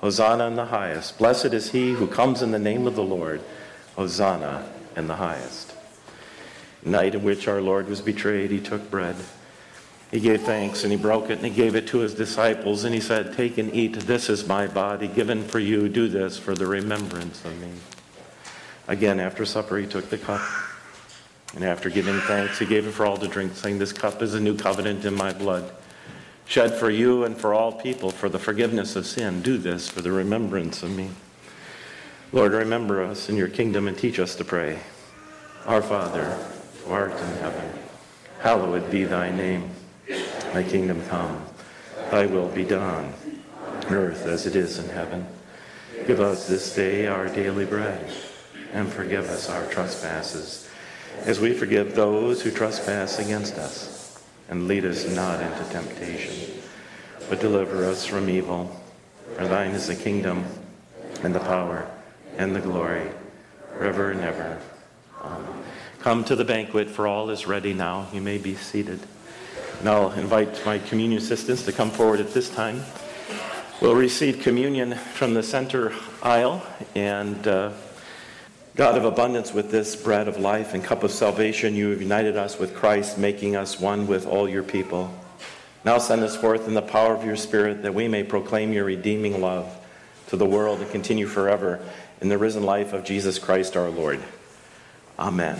Hosanna 0.00 0.48
in 0.48 0.56
the 0.56 0.66
highest. 0.66 1.18
Blessed 1.18 1.54
is 1.54 1.70
he 1.70 1.92
who 1.92 2.06
comes 2.06 2.42
in 2.42 2.50
the 2.50 2.58
name 2.58 2.86
of 2.86 2.96
the 2.96 3.02
Lord. 3.02 3.40
Hosanna 3.96 4.68
in 4.96 5.06
the 5.06 5.16
highest. 5.16 5.72
Night 6.84 7.14
in 7.14 7.22
which 7.22 7.48
our 7.48 7.62
Lord 7.62 7.88
was 7.88 8.00
betrayed, 8.00 8.50
he 8.50 8.60
took 8.60 8.90
bread. 8.90 9.16
He 10.10 10.20
gave 10.20 10.42
thanks 10.42 10.82
and 10.82 10.92
he 10.92 10.98
broke 10.98 11.30
it 11.30 11.38
and 11.38 11.46
he 11.46 11.50
gave 11.50 11.74
it 11.74 11.86
to 11.88 11.98
his 11.98 12.14
disciples 12.14 12.84
and 12.84 12.94
he 12.94 13.00
said, 13.00 13.34
Take 13.34 13.56
and 13.56 13.74
eat. 13.74 13.94
This 14.00 14.28
is 14.28 14.46
my 14.46 14.66
body 14.66 15.08
given 15.08 15.42
for 15.42 15.58
you. 15.58 15.88
Do 15.88 16.08
this 16.08 16.38
for 16.38 16.54
the 16.54 16.66
remembrance 16.66 17.44
of 17.44 17.58
me. 17.60 17.70
Again, 18.86 19.20
after 19.20 19.44
supper, 19.44 19.78
he 19.78 19.86
took 19.86 20.10
the 20.10 20.18
cup. 20.18 20.42
And 21.54 21.62
after 21.62 21.88
giving 21.88 22.18
thanks, 22.20 22.58
he 22.58 22.66
gave 22.66 22.86
it 22.86 22.90
for 22.90 23.06
all 23.06 23.16
to 23.16 23.28
drink, 23.28 23.54
saying, 23.54 23.78
This 23.78 23.92
cup 23.92 24.22
is 24.22 24.34
a 24.34 24.40
new 24.40 24.56
covenant 24.56 25.04
in 25.04 25.14
my 25.14 25.32
blood, 25.32 25.70
shed 26.46 26.74
for 26.74 26.90
you 26.90 27.24
and 27.24 27.36
for 27.36 27.54
all 27.54 27.70
people 27.70 28.10
for 28.10 28.28
the 28.28 28.40
forgiveness 28.40 28.96
of 28.96 29.06
sin. 29.06 29.40
Do 29.40 29.56
this 29.56 29.88
for 29.88 30.02
the 30.02 30.10
remembrance 30.10 30.82
of 30.82 30.90
me. 30.90 31.10
Lord, 32.32 32.52
remember 32.52 33.04
us 33.04 33.28
in 33.28 33.36
your 33.36 33.48
kingdom 33.48 33.86
and 33.86 33.96
teach 33.96 34.18
us 34.18 34.34
to 34.36 34.44
pray. 34.44 34.80
Our 35.64 35.80
Father, 35.80 36.36
who 36.84 36.92
art 36.92 37.12
in 37.12 37.36
heaven, 37.36 37.72
hallowed 38.40 38.90
be 38.90 39.04
thy 39.04 39.30
name. 39.30 39.70
Thy 40.52 40.64
kingdom 40.64 41.06
come, 41.06 41.46
thy 42.10 42.26
will 42.26 42.48
be 42.48 42.64
done, 42.64 43.14
on 43.86 43.94
earth 43.94 44.26
as 44.26 44.46
it 44.46 44.56
is 44.56 44.80
in 44.80 44.88
heaven. 44.88 45.24
Give 46.08 46.20
us 46.20 46.48
this 46.48 46.74
day 46.74 47.06
our 47.06 47.28
daily 47.28 47.64
bread, 47.64 48.12
and 48.72 48.92
forgive 48.92 49.30
us 49.30 49.48
our 49.48 49.64
trespasses 49.68 50.68
as 51.22 51.40
we 51.40 51.52
forgive 51.52 51.94
those 51.94 52.42
who 52.42 52.50
trespass 52.50 53.18
against 53.18 53.54
us. 53.54 54.22
And 54.48 54.68
lead 54.68 54.84
us 54.84 55.08
not 55.14 55.40
into 55.40 55.64
temptation, 55.70 56.60
but 57.30 57.40
deliver 57.40 57.84
us 57.84 58.04
from 58.04 58.28
evil. 58.28 58.74
For 59.36 59.48
thine 59.48 59.70
is 59.70 59.86
the 59.86 59.94
kingdom, 59.94 60.44
and 61.22 61.34
the 61.34 61.40
power, 61.40 61.90
and 62.36 62.54
the 62.54 62.60
glory, 62.60 63.08
forever 63.72 64.10
and 64.10 64.20
ever. 64.20 64.58
Amen. 65.22 65.64
Come 66.00 66.24
to 66.24 66.36
the 66.36 66.44
banquet, 66.44 66.90
for 66.90 67.06
all 67.06 67.30
is 67.30 67.46
ready 67.46 67.72
now. 67.72 68.06
You 68.12 68.20
may 68.20 68.36
be 68.36 68.54
seated. 68.54 69.00
And 69.80 69.88
I'll 69.88 70.12
invite 70.12 70.64
my 70.66 70.78
communion 70.78 71.22
assistants 71.22 71.64
to 71.64 71.72
come 71.72 71.90
forward 71.90 72.20
at 72.20 72.34
this 72.34 72.50
time. 72.50 72.82
We'll 73.80 73.94
receive 73.94 74.40
communion 74.40 74.94
from 74.94 75.32
the 75.32 75.42
center 75.42 75.94
aisle, 76.22 76.62
and 76.94 77.48
uh, 77.48 77.72
God 78.76 78.96
of 78.96 79.04
abundance, 79.04 79.54
with 79.54 79.70
this 79.70 79.94
bread 79.94 80.26
of 80.26 80.38
life 80.38 80.74
and 80.74 80.82
cup 80.82 81.04
of 81.04 81.12
salvation, 81.12 81.76
you 81.76 81.90
have 81.90 82.02
united 82.02 82.36
us 82.36 82.58
with 82.58 82.74
Christ, 82.74 83.18
making 83.18 83.54
us 83.54 83.78
one 83.78 84.08
with 84.08 84.26
all 84.26 84.48
your 84.48 84.64
people. 84.64 85.14
Now 85.84 85.98
send 85.98 86.22
us 86.22 86.34
forth 86.34 86.66
in 86.66 86.74
the 86.74 86.82
power 86.82 87.14
of 87.14 87.24
your 87.24 87.36
Spirit 87.36 87.82
that 87.82 87.94
we 87.94 88.08
may 88.08 88.24
proclaim 88.24 88.72
your 88.72 88.84
redeeming 88.84 89.40
love 89.40 89.72
to 90.26 90.36
the 90.36 90.44
world 90.44 90.80
and 90.80 90.90
continue 90.90 91.28
forever 91.28 91.80
in 92.20 92.28
the 92.28 92.36
risen 92.36 92.64
life 92.64 92.92
of 92.92 93.04
Jesus 93.04 93.38
Christ 93.38 93.76
our 93.76 93.90
Lord. 93.90 94.20
Amen. 95.20 95.56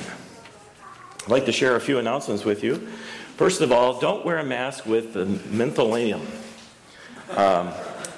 I'd 1.22 1.30
like 1.30 1.44
to 1.44 1.52
share 1.52 1.76
a 1.76 1.80
few 1.80 2.00
announcements 2.00 2.44
with 2.44 2.64
you. 2.64 2.76
First 3.36 3.60
of 3.60 3.70
all, 3.70 4.00
don't 4.00 4.24
wear 4.24 4.38
a 4.38 4.44
mask 4.44 4.86
with 4.86 5.12
the 5.12 5.24
mentholatum 5.24 6.20
um, 7.36 7.70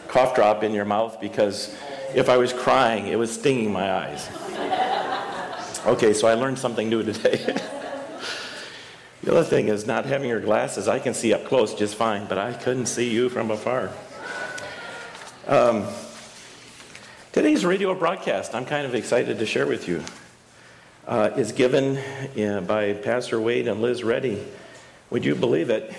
cough 0.08 0.34
drop 0.34 0.62
in 0.62 0.72
your 0.72 0.86
mouth 0.86 1.20
because 1.20 1.76
if 2.14 2.30
I 2.30 2.38
was 2.38 2.54
crying, 2.54 3.08
it 3.08 3.18
was 3.18 3.30
stinging 3.30 3.70
my 3.70 3.92
eyes. 3.92 4.30
Okay, 5.86 6.14
so 6.14 6.26
I 6.26 6.34
learned 6.34 6.58
something 6.58 6.88
new 6.88 7.04
today. 7.04 7.36
the 9.22 9.30
other 9.30 9.44
thing 9.44 9.68
is 9.68 9.86
not 9.86 10.04
having 10.04 10.28
your 10.28 10.40
glasses. 10.40 10.88
I 10.88 10.98
can 10.98 11.14
see 11.14 11.32
up 11.32 11.44
close 11.44 11.76
just 11.76 11.94
fine, 11.94 12.26
but 12.26 12.38
I 12.38 12.54
couldn't 12.54 12.86
see 12.86 13.08
you 13.08 13.28
from 13.28 13.52
afar. 13.52 13.92
Um, 15.46 15.86
today's 17.30 17.64
radio 17.64 17.94
broadcast, 17.94 18.52
I'm 18.52 18.64
kind 18.64 18.84
of 18.84 18.96
excited 18.96 19.38
to 19.38 19.46
share 19.46 19.68
with 19.68 19.86
you, 19.86 20.02
uh, 21.06 21.30
is 21.36 21.52
given 21.52 21.98
uh, 22.36 22.62
by 22.62 22.94
Pastor 22.94 23.40
Wade 23.40 23.68
and 23.68 23.80
Liz 23.80 24.02
Reddy. 24.02 24.44
Would 25.10 25.24
you 25.24 25.36
believe 25.36 25.70
it? 25.70 25.94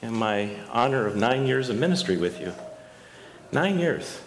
In 0.00 0.14
my 0.14 0.50
honor 0.70 1.08
of 1.08 1.16
nine 1.16 1.44
years 1.44 1.70
of 1.70 1.76
ministry 1.76 2.18
with 2.18 2.40
you. 2.40 2.52
Nine 3.50 3.80
years. 3.80 4.20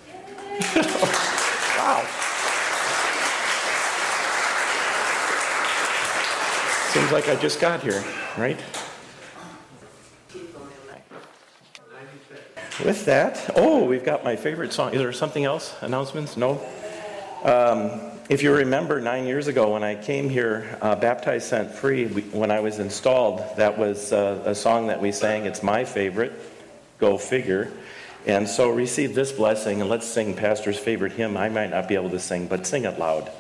wow. 0.76 2.06
Seems 6.88 7.12
like 7.12 7.28
I 7.28 7.36
just 7.36 7.60
got 7.60 7.82
here, 7.82 8.04
right? 8.38 8.58
With 12.84 13.06
that, 13.06 13.52
oh, 13.56 13.84
we've 13.84 14.06
got 14.06 14.24
my 14.24 14.36
favorite 14.36 14.72
song. 14.72 14.94
Is 14.94 15.00
there 15.00 15.12
something 15.12 15.44
else? 15.44 15.76
Announcements? 15.82 16.38
No? 16.38 16.62
Um, 17.44 18.00
if 18.30 18.42
you 18.42 18.54
remember 18.54 19.02
nine 19.02 19.26
years 19.26 19.48
ago 19.48 19.74
when 19.74 19.84
I 19.84 19.96
came 19.96 20.30
here, 20.30 20.78
uh, 20.82 20.96
Baptized 20.96 21.48
Sent 21.48 21.72
Free, 21.72 22.06
we, 22.06 22.22
when 22.24 22.52
I 22.52 22.62
was 22.62 22.80
installed, 22.80 23.44
that 23.58 23.78
was 23.78 24.14
uh, 24.14 24.44
a 24.46 24.56
song 24.56 24.88
that 24.88 25.02
we 25.02 25.12
sang. 25.12 25.46
It's 25.46 25.62
my 25.62 25.84
favorite. 25.84 26.34
Go 27.00 27.18
figure. 27.18 27.72
And 28.26 28.48
so 28.48 28.70
receive 28.70 29.14
this 29.14 29.32
blessing 29.32 29.82
and 29.82 29.90
let's 29.90 30.08
sing 30.08 30.36
Pastor's 30.36 30.80
favorite 30.80 31.14
hymn. 31.14 31.38
I 31.38 31.50
might 31.50 31.70
not 31.70 31.88
be 31.88 31.96
able 31.96 32.10
to 32.12 32.20
sing, 32.20 32.48
but 32.48 32.66
sing 32.66 32.86
it 32.86 32.98
loud. 32.98 33.32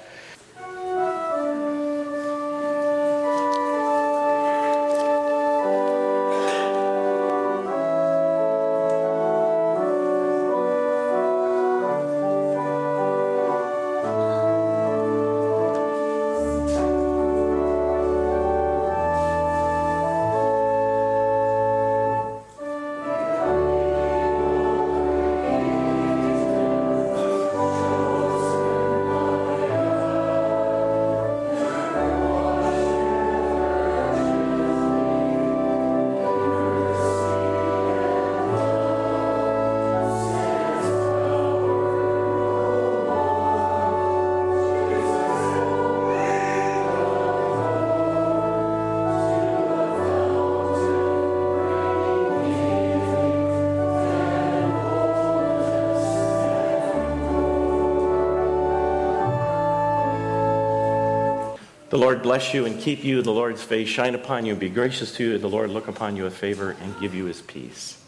The 61.97 62.03
Lord 62.03 62.21
bless 62.21 62.53
you 62.53 62.67
and 62.67 62.79
keep 62.79 63.03
you. 63.03 63.23
The 63.23 63.31
Lord's 63.31 63.63
face 63.63 63.89
shine 63.89 64.13
upon 64.13 64.45
you 64.45 64.51
and 64.51 64.60
be 64.60 64.69
gracious 64.69 65.15
to 65.15 65.31
you. 65.31 65.39
The 65.39 65.49
Lord 65.49 65.71
look 65.71 65.88
upon 65.88 66.15
you 66.15 66.25
with 66.25 66.38
favor 66.38 66.75
and 66.79 66.99
give 66.99 67.15
you 67.15 67.25
his 67.25 67.41
peace. 67.41 67.99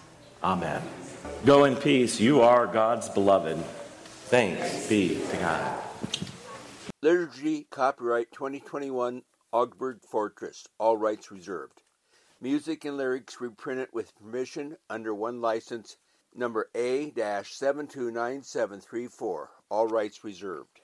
Amen. 0.43 0.83
Go 1.43 1.63
in 1.63 1.75
peace. 1.75 2.19
You 2.19 2.41
are 2.41 2.67
God's 2.67 3.09
beloved. 3.09 3.57
Thanks 4.27 4.87
be 4.87 5.19
to 5.31 5.37
God. 5.37 5.83
Liturgy 7.01 7.65
copyright 7.71 8.31
2021 8.31 9.23
Augsburg 9.51 10.03
Fortress. 10.03 10.67
All 10.77 10.95
rights 10.95 11.31
reserved. 11.31 11.81
Music 12.39 12.85
and 12.85 12.95
lyrics 12.95 13.41
reprinted 13.41 13.89
with 13.91 14.15
permission 14.17 14.77
under 14.91 15.15
one 15.15 15.41
license 15.41 15.97
number 16.35 16.69
A 16.75 17.11
729734, 17.15 19.49
all 19.71 19.87
rights 19.87 20.23
reserved. 20.23 20.77